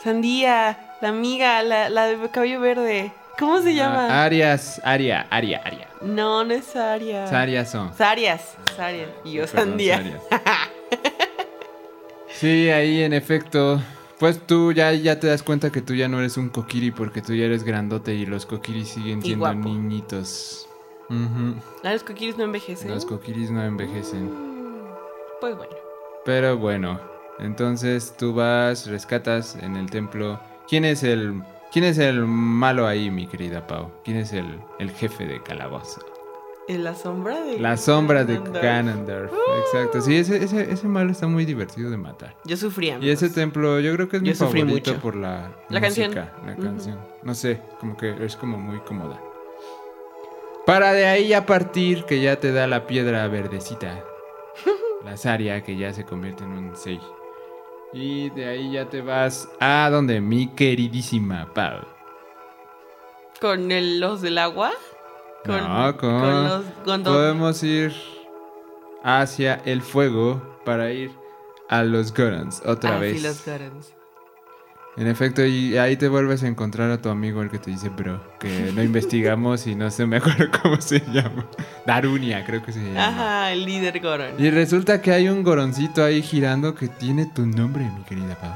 Sandía. 0.02 0.96
La 1.00 1.10
amiga, 1.10 1.62
la, 1.62 1.88
la 1.90 2.06
de 2.06 2.28
cabello 2.30 2.60
verde. 2.60 3.12
¿Cómo 3.38 3.60
se 3.62 3.72
llama? 3.74 4.08
Ah, 4.10 4.24
Arias, 4.24 4.80
Aria, 4.84 5.28
Aria, 5.30 5.62
Aria. 5.64 5.88
No, 6.00 6.42
no 6.44 6.52
es 6.54 6.74
Aria. 6.74 7.26
Sarias 7.28 7.70
son. 7.70 7.94
Sarias. 7.94 8.56
Sarias. 8.76 9.08
Y 9.24 9.32
yo 9.34 9.46
Perdón, 9.46 9.68
sandía. 9.70 10.20
Sí, 12.30 12.70
ahí 12.70 13.02
en 13.02 13.12
efecto. 13.12 13.80
Pues 14.18 14.40
tú 14.46 14.72
ya, 14.72 14.92
ya 14.92 15.18
te 15.20 15.26
das 15.28 15.42
cuenta 15.42 15.70
que 15.70 15.80
tú 15.80 15.94
ya 15.94 16.08
no 16.08 16.18
eres 16.18 16.36
un 16.36 16.48
kokiri 16.50 16.90
porque 16.90 17.22
tú 17.22 17.34
ya 17.34 17.44
eres 17.44 17.62
grandote 17.64 18.14
y 18.14 18.26
los 18.26 18.46
kokiri 18.46 18.84
siguen 18.84 19.22
siendo 19.22 19.52
niñitos. 19.54 20.68
Ah, 21.10 21.92
Los 21.92 22.02
coquiris 22.04 22.36
no 22.36 22.44
envejecen. 22.44 22.90
Los 22.90 23.06
kokiris 23.06 23.50
no 23.50 23.64
envejecen. 23.64 24.24
Mm, 24.26 24.88
Pues 25.40 25.56
bueno. 25.56 25.74
Pero 26.24 26.58
bueno, 26.58 27.00
entonces 27.40 28.14
tú 28.18 28.34
vas, 28.34 28.86
rescatas 28.86 29.56
en 29.60 29.76
el 29.76 29.90
templo. 29.90 30.40
¿Quién 30.68 30.84
es 30.84 31.02
el, 31.02 31.42
quién 31.72 31.84
es 31.84 31.98
el 31.98 32.24
malo 32.26 32.86
ahí, 32.86 33.10
mi 33.10 33.26
querida 33.26 33.66
Pau? 33.66 33.90
¿Quién 34.04 34.16
es 34.18 34.32
el, 34.32 34.58
el 34.78 34.90
jefe 34.90 35.26
de 35.26 35.42
calabozo? 35.42 36.00
En 36.68 36.84
la 36.84 36.94
sombra 36.94 37.40
de. 37.40 37.58
La 37.58 37.78
sombra 37.78 38.24
de 38.24 38.34
Ganondorf. 38.34 38.62
Ganondorf. 38.62 39.32
Exacto. 39.64 40.02
Sí, 40.02 40.16
ese, 40.16 40.44
ese, 40.44 40.70
ese 40.70 40.86
malo 40.86 41.10
está 41.10 41.26
muy 41.26 41.46
divertido 41.46 41.90
de 41.90 41.96
matar. 41.96 42.36
Yo 42.44 42.58
sufría. 42.58 42.98
Y 43.00 43.08
ese 43.08 43.24
amigos. 43.26 43.34
templo, 43.34 43.80
yo 43.80 43.94
creo 43.94 44.08
que 44.10 44.18
es 44.18 44.22
Yo 44.22 44.28
mi 44.32 44.34
sufrí 44.34 44.60
favorito 44.60 44.90
mucho. 44.90 45.02
por 45.02 45.16
la, 45.16 45.50
La 45.70 45.80
canción. 45.80 46.08
música, 46.08 46.32
La 46.44 46.56
canción. 46.56 46.98
No 47.22 47.34
sé, 47.34 47.60
como 47.80 47.96
que 47.96 48.14
es 48.22 48.36
como 48.36 48.58
muy 48.58 48.80
cómoda. 48.80 49.18
Para 50.66 50.92
de 50.92 51.06
ahí 51.06 51.28
ya 51.28 51.46
partir, 51.46 52.04
que 52.04 52.20
ya 52.20 52.38
te 52.38 52.52
da 52.52 52.66
la 52.66 52.86
piedra 52.86 53.26
verdecita. 53.28 54.04
la 55.06 55.16
Saria, 55.16 55.62
que 55.62 55.74
ya 55.76 55.94
se 55.94 56.04
convierte 56.04 56.44
en 56.44 56.50
un 56.50 56.72
6. 56.76 57.00
Y 57.92 58.30
de 58.30 58.46
ahí 58.46 58.72
ya 58.72 58.88
te 58.88 59.00
vas 59.00 59.48
a 59.60 59.88
donde 59.90 60.20
mi 60.20 60.48
queridísima 60.48 61.52
Pau. 61.54 61.80
¿Con 63.40 63.70
el- 63.72 64.00
los 64.00 64.20
del 64.20 64.38
agua? 64.38 64.72
No, 65.46 65.96
con- 65.96 66.44
los 66.44 66.64
Gondor. 66.84 67.14
Podemos 67.14 67.62
ir 67.62 67.94
hacia 69.02 69.54
el 69.64 69.80
fuego 69.80 70.42
para 70.64 70.90
ir 70.92 71.10
a 71.68 71.82
los 71.84 72.12
Gorons 72.12 72.60
otra 72.66 72.96
Ah, 72.96 72.98
vez. 72.98 73.16
sí, 73.16 73.26
los 73.26 73.44
Gorons. 73.46 73.94
En 74.98 75.06
efecto, 75.06 75.44
y 75.46 75.78
ahí 75.78 75.96
te 75.96 76.08
vuelves 76.08 76.42
a 76.42 76.48
encontrar 76.48 76.90
a 76.90 77.00
tu 77.00 77.08
amigo 77.08 77.40
el 77.42 77.50
que 77.50 77.58
te 77.60 77.70
dice 77.70 77.88
bro, 77.88 78.20
que 78.40 78.72
no 78.74 78.82
investigamos 78.82 79.66
y 79.68 79.76
no 79.76 79.90
sé 79.92 80.06
me 80.06 80.16
acuerdo 80.16 80.46
cómo 80.62 80.80
se 80.80 80.98
llama. 81.12 81.46
Darunia, 81.86 82.44
creo 82.44 82.64
que 82.64 82.72
se 82.72 82.80
llama. 82.80 83.06
Ajá, 83.08 83.52
el 83.52 83.64
líder 83.64 84.00
Goron. 84.00 84.32
Y 84.38 84.50
resulta 84.50 85.00
que 85.00 85.12
hay 85.12 85.28
un 85.28 85.44
goroncito 85.44 86.02
ahí 86.04 86.20
girando 86.20 86.74
que 86.74 86.88
tiene 86.88 87.26
tu 87.26 87.46
nombre, 87.46 87.84
mi 87.84 88.02
querida 88.02 88.34
Pau. 88.40 88.52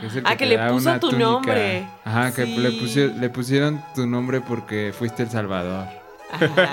Que 0.00 0.06
es 0.08 0.16
el 0.16 0.24
Ah, 0.26 0.36
que 0.36 0.46
le 0.46 0.58
puso 0.68 0.92
tu 0.98 1.10
túnica. 1.10 1.24
nombre. 1.30 1.86
Ajá, 2.04 2.34
que 2.34 2.44
Sí. 2.44 2.56
le, 2.56 2.70
pusi- 2.70 3.14
le 3.14 3.30
pusieron 3.30 3.80
tu 3.94 4.04
nombre 4.04 4.40
porque 4.40 4.92
fuiste 4.92 5.22
el 5.22 5.30
Salvador. 5.30 5.86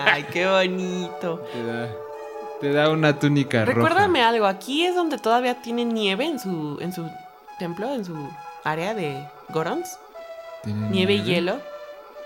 Ay, 0.07 0.25
qué 0.33 0.47
bonito. 0.47 1.45
Te 1.53 1.63
da, 1.63 1.89
te 2.59 2.71
da 2.73 2.89
una 2.89 3.19
túnica 3.19 3.65
roja. 3.65 3.75
Recuérdame 3.75 4.23
algo, 4.23 4.47
aquí 4.47 4.83
es 4.83 4.95
donde 4.95 5.19
todavía 5.19 5.61
tiene 5.61 5.85
nieve 5.85 6.25
en 6.25 6.39
su, 6.39 6.79
en 6.81 6.91
su 6.91 7.07
templo, 7.59 7.93
en 7.93 8.03
su 8.03 8.15
área 8.63 8.93
de 8.93 9.27
Gorons. 9.49 9.97
¿Tiene 10.63 10.89
Nieve 10.89 11.15
y 11.15 11.23
hielo. 11.23 11.59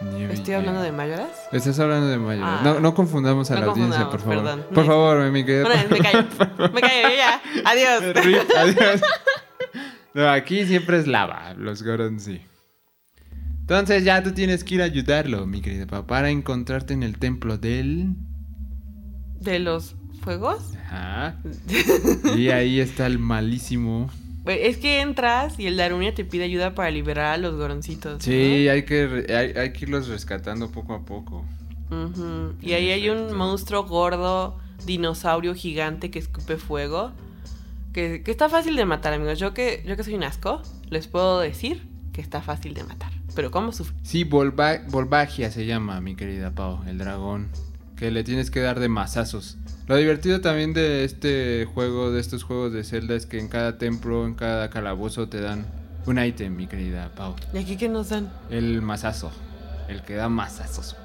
Nieve 0.01 0.33
y 0.33 0.37
Estoy 0.37 0.55
hablando 0.55 0.81
de 0.81 0.91
mayoras. 0.91 1.29
Estás 1.51 1.79
hablando 1.79 2.07
de 2.07 2.17
Mayoras. 2.17 2.59
Ah. 2.59 2.61
no, 2.63 2.79
no 2.79 2.93
confundamos 2.93 3.49
a 3.51 3.55
No 3.55 3.59
la 3.61 3.67
audiencia, 3.67 4.09
por 4.09 4.19
favor. 4.19 4.37
perdón. 4.37 4.65
Por 4.73 4.77
Me- 4.83 4.85
favor, 4.85 5.31
querida 5.45 5.63
Bueno, 5.65 5.83
me 5.89 5.99
callo. 5.99 6.23
Me 6.73 6.81
callo, 6.81 7.07
ya. 7.15 7.41
Adiós. 7.65 8.03
Adiós. 8.57 9.01
No, 10.13 10.29
aquí 10.29 10.65
siempre 10.65 10.97
es 10.99 11.07
lava, 11.07 11.53
los 11.57 11.83
Gorons 11.83 12.23
sí. 12.23 12.41
Entonces 13.61 14.03
ya 14.03 14.21
tú 14.21 14.33
tienes 14.33 14.63
que 14.63 14.75
ir 14.75 14.81
a 14.81 14.85
ayudarlo, 14.85 15.45
mi 15.45 15.61
querida 15.61 15.87
Pau, 15.87 16.05
para 16.05 16.29
encontrarte 16.29 16.93
en 16.93 17.01
el 17.03 17.17
templo 17.17 17.57
del... 17.57 18.13
¿De 19.39 19.59
los 19.59 19.95
fuegos? 20.21 20.73
Ajá. 20.85 21.37
Y 22.35 22.49
ahí 22.49 22.79
está 22.81 23.05
el 23.07 23.19
malísimo. 23.19 24.09
Es 24.45 24.77
que 24.77 24.99
entras 25.01 25.57
y 25.59 25.67
el 25.67 25.77
Darunia 25.77 26.13
te 26.13 26.25
pide 26.25 26.43
ayuda 26.43 26.75
para 26.75 26.91
liberar 26.91 27.33
a 27.33 27.37
los 27.37 27.55
goroncitos. 27.55 28.13
¿no? 28.15 28.19
Sí, 28.19 28.67
hay 28.67 28.83
que, 28.83 29.25
hay, 29.29 29.57
hay 29.59 29.71
que 29.73 29.85
irlos 29.85 30.07
rescatando 30.07 30.69
poco 30.71 30.93
a 30.93 31.05
poco. 31.05 31.45
Y 32.61 32.73
ahí 32.73 32.89
hay 32.89 33.09
un 33.09 33.35
monstruo 33.35 33.83
gordo, 33.85 34.57
dinosaurio 34.85 35.53
gigante 35.53 36.09
que 36.11 36.19
escupe 36.19 36.57
fuego. 36.57 37.11
Que, 37.93 38.23
que 38.23 38.31
está 38.31 38.49
fácil 38.49 38.75
de 38.75 38.85
matar, 38.85 39.13
amigos. 39.13 39.37
Yo 39.39 39.53
que, 39.53 39.83
yo 39.85 39.95
que 39.95 40.03
soy 40.03 40.15
un 40.15 40.23
asco, 40.23 40.61
les 40.89 41.07
puedo 41.07 41.39
decir 41.39 41.83
que 42.11 42.21
está 42.21 42.41
fácil 42.41 42.73
de 42.73 42.83
matar. 42.83 43.11
Pero 43.35 43.51
¿cómo 43.51 43.71
sufre? 43.71 43.95
Sí, 44.03 44.23
Volva- 44.25 44.81
Volvagia 44.89 45.51
se 45.51 45.65
llama, 45.67 46.01
mi 46.01 46.15
querida 46.15 46.51
Pau, 46.51 46.81
el 46.87 46.97
dragón. 46.97 47.49
Que 48.03 48.11
le 48.11 48.25
tienes 48.25 48.51
que 48.51 48.59
dar 48.59 48.81
de 48.81 48.89
mazazos. 48.89 49.55
Lo 49.87 49.95
divertido 49.95 50.41
también 50.41 50.73
de 50.73 51.05
este 51.05 51.63
juego, 51.73 52.11
de 52.11 52.19
estos 52.19 52.43
juegos 52.43 52.73
de 52.73 52.83
Zelda, 52.83 53.15
es 53.15 53.25
que 53.25 53.39
en 53.39 53.47
cada 53.47 53.77
templo, 53.77 54.25
en 54.25 54.33
cada 54.35 54.69
calabozo 54.69 55.29
te 55.29 55.39
dan 55.39 55.65
un 56.05 56.21
ítem, 56.21 56.53
mi 56.53 56.67
querida 56.67 57.13
Pau. 57.15 57.33
¿Y 57.53 57.59
aquí 57.59 57.77
qué 57.77 57.87
nos 57.87 58.09
dan? 58.09 58.29
El 58.49 58.81
mazazo. 58.81 59.31
El 59.87 60.01
que 60.01 60.15
da 60.15 60.27
mazazos. 60.27 60.97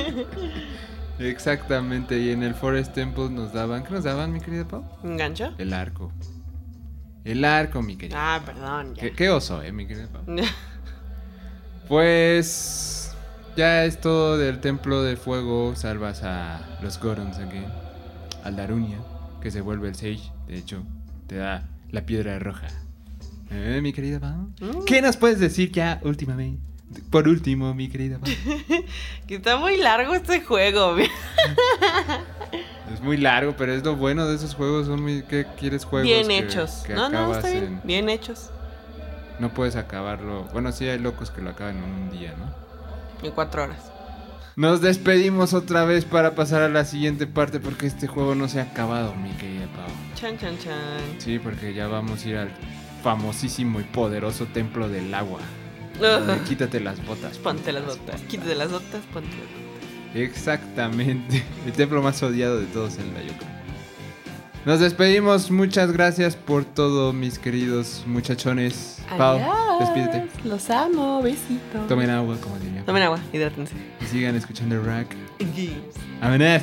Exactamente. 1.20 2.18
Y 2.18 2.30
en 2.30 2.42
el 2.42 2.56
Forest 2.56 2.94
Temple 2.94 3.30
nos 3.30 3.52
daban. 3.52 3.84
¿Qué 3.84 3.92
nos 3.92 4.02
daban, 4.02 4.32
mi 4.32 4.40
querida 4.40 4.66
Pau? 4.66 4.84
¿Un 5.04 5.16
gancho? 5.16 5.54
El 5.58 5.72
arco. 5.74 6.10
El 7.22 7.44
arco, 7.44 7.82
mi 7.82 7.94
querida. 7.94 8.34
Ah, 8.34 8.42
perdón. 8.44 8.96
Ya. 8.96 9.02
¿Qué, 9.02 9.12
qué 9.12 9.30
oso, 9.30 9.62
eh, 9.62 9.70
mi 9.70 9.86
querida 9.86 10.08
Pau? 10.08 10.24
Pues. 11.86 12.95
Ya 13.56 13.84
es 13.84 14.00
todo 14.00 14.36
del 14.38 14.60
templo 14.60 15.02
de 15.02 15.16
fuego. 15.16 15.74
Salvas 15.76 16.22
a 16.22 16.60
los 16.82 17.00
Gorons 17.00 17.38
aquí. 17.38 17.62
Al 18.44 18.56
Darunia, 18.56 18.98
que 19.40 19.50
se 19.50 19.60
vuelve 19.60 19.88
el 19.88 19.94
Sage. 19.94 20.30
De 20.46 20.58
hecho, 20.58 20.82
te 21.26 21.36
da 21.36 21.64
la 21.90 22.02
piedra 22.02 22.38
roja. 22.38 22.68
¿Eh, 23.50 23.80
mi 23.82 23.92
querida 23.92 24.20
Pau? 24.20 24.50
Mm. 24.60 24.84
¿Qué 24.86 25.00
nos 25.00 25.16
puedes 25.16 25.38
decir 25.40 25.72
ya 25.72 26.00
últimamente? 26.02 26.60
Por 27.10 27.26
último, 27.28 27.74
mi 27.74 27.88
querida 27.88 28.18
Pau. 28.18 28.30
que 29.26 29.36
está 29.36 29.56
muy 29.56 29.76
largo 29.78 30.14
este 30.14 30.40
juego. 30.42 30.96
Es 32.92 33.02
muy 33.02 33.16
largo, 33.16 33.56
pero 33.56 33.72
es 33.74 33.84
lo 33.84 33.96
bueno 33.96 34.26
de 34.26 34.36
esos 34.36 34.54
juegos. 34.54 34.86
Son 34.86 35.02
muy. 35.02 35.22
¿Qué 35.24 35.44
quieres 35.58 35.84
juegos? 35.84 36.06
Bien 36.08 36.28
que- 36.28 36.38
hechos. 36.38 36.84
que 36.86 36.94
no, 36.94 37.08
no, 37.08 37.34
está 37.34 37.50
bien. 37.50 37.64
en- 37.64 37.80
Bien 37.84 38.08
hechos. 38.08 38.50
No 39.40 39.52
puedes 39.52 39.74
acabarlo. 39.76 40.44
Bueno, 40.52 40.70
sí 40.70 40.86
hay 40.88 40.98
locos 41.00 41.30
que 41.32 41.42
lo 41.42 41.50
acaban 41.50 41.76
en 41.78 41.82
un 41.84 42.10
día, 42.10 42.32
¿no? 42.38 42.65
En 43.22 43.30
cuatro 43.32 43.64
horas. 43.64 43.92
Nos 44.56 44.80
despedimos 44.80 45.52
otra 45.52 45.84
vez 45.84 46.04
para 46.06 46.34
pasar 46.34 46.62
a 46.62 46.68
la 46.70 46.84
siguiente 46.84 47.26
parte 47.26 47.60
porque 47.60 47.86
este 47.86 48.06
juego 48.06 48.34
no 48.34 48.48
se 48.48 48.60
ha 48.60 48.64
acabado, 48.64 49.14
mi 49.14 49.30
querida 49.32 49.66
Pau. 49.76 49.84
Chan, 50.14 50.38
chan, 50.38 50.58
chan. 50.58 51.18
Sí, 51.18 51.38
porque 51.38 51.74
ya 51.74 51.88
vamos 51.88 52.24
a 52.24 52.28
ir 52.28 52.36
al 52.36 52.50
famosísimo 53.02 53.80
y 53.80 53.84
poderoso 53.84 54.46
templo 54.46 54.88
del 54.88 55.12
agua. 55.12 55.40
Quítate 56.48 56.80
las 56.80 57.04
botas. 57.06 57.38
Ponte 57.38 57.72
las 57.72 57.84
botas. 57.84 58.20
Quítate 58.22 58.54
las 58.54 58.70
botas, 58.70 59.02
ponte 59.12 59.28
las 59.30 59.38
botas. 59.40 60.14
Exactamente. 60.14 61.44
El 61.66 61.72
templo 61.72 62.02
más 62.02 62.22
odiado 62.22 62.58
de 62.58 62.66
todos 62.66 62.94
Zelda, 62.96 63.20
yo 63.22 63.32
creo. 63.34 63.56
Nos 64.64 64.80
despedimos. 64.80 65.50
Muchas 65.50 65.92
gracias 65.92 66.34
por 66.34 66.64
todo, 66.64 67.12
mis 67.12 67.38
queridos 67.38 68.02
muchachones. 68.06 68.98
Pau, 69.16 69.36
Adiós. 69.36 69.78
despídete. 69.80 70.26
Los 70.44 70.70
amo, 70.70 71.22
besitos. 71.22 71.86
Tomen 71.88 72.10
agua, 72.10 72.36
como 72.40 72.58
diría. 72.58 72.75
Tomen 72.86 73.02
agua, 73.02 73.18
hidrátense. 73.32 73.74
Y 74.00 74.06
sigan 74.06 74.36
escuchando 74.36 74.80
Rack. 74.80 75.08
¡Vámonos! 76.20 76.62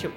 Shoo. 0.00 0.10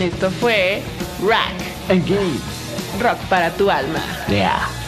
Esto 0.00 0.30
fue 0.32 0.82
Rack. 1.22 2.00
Rock 3.00 3.18
para 3.28 3.50
tu 3.50 3.70
alma. 3.70 4.00
Yeah. 4.28 4.79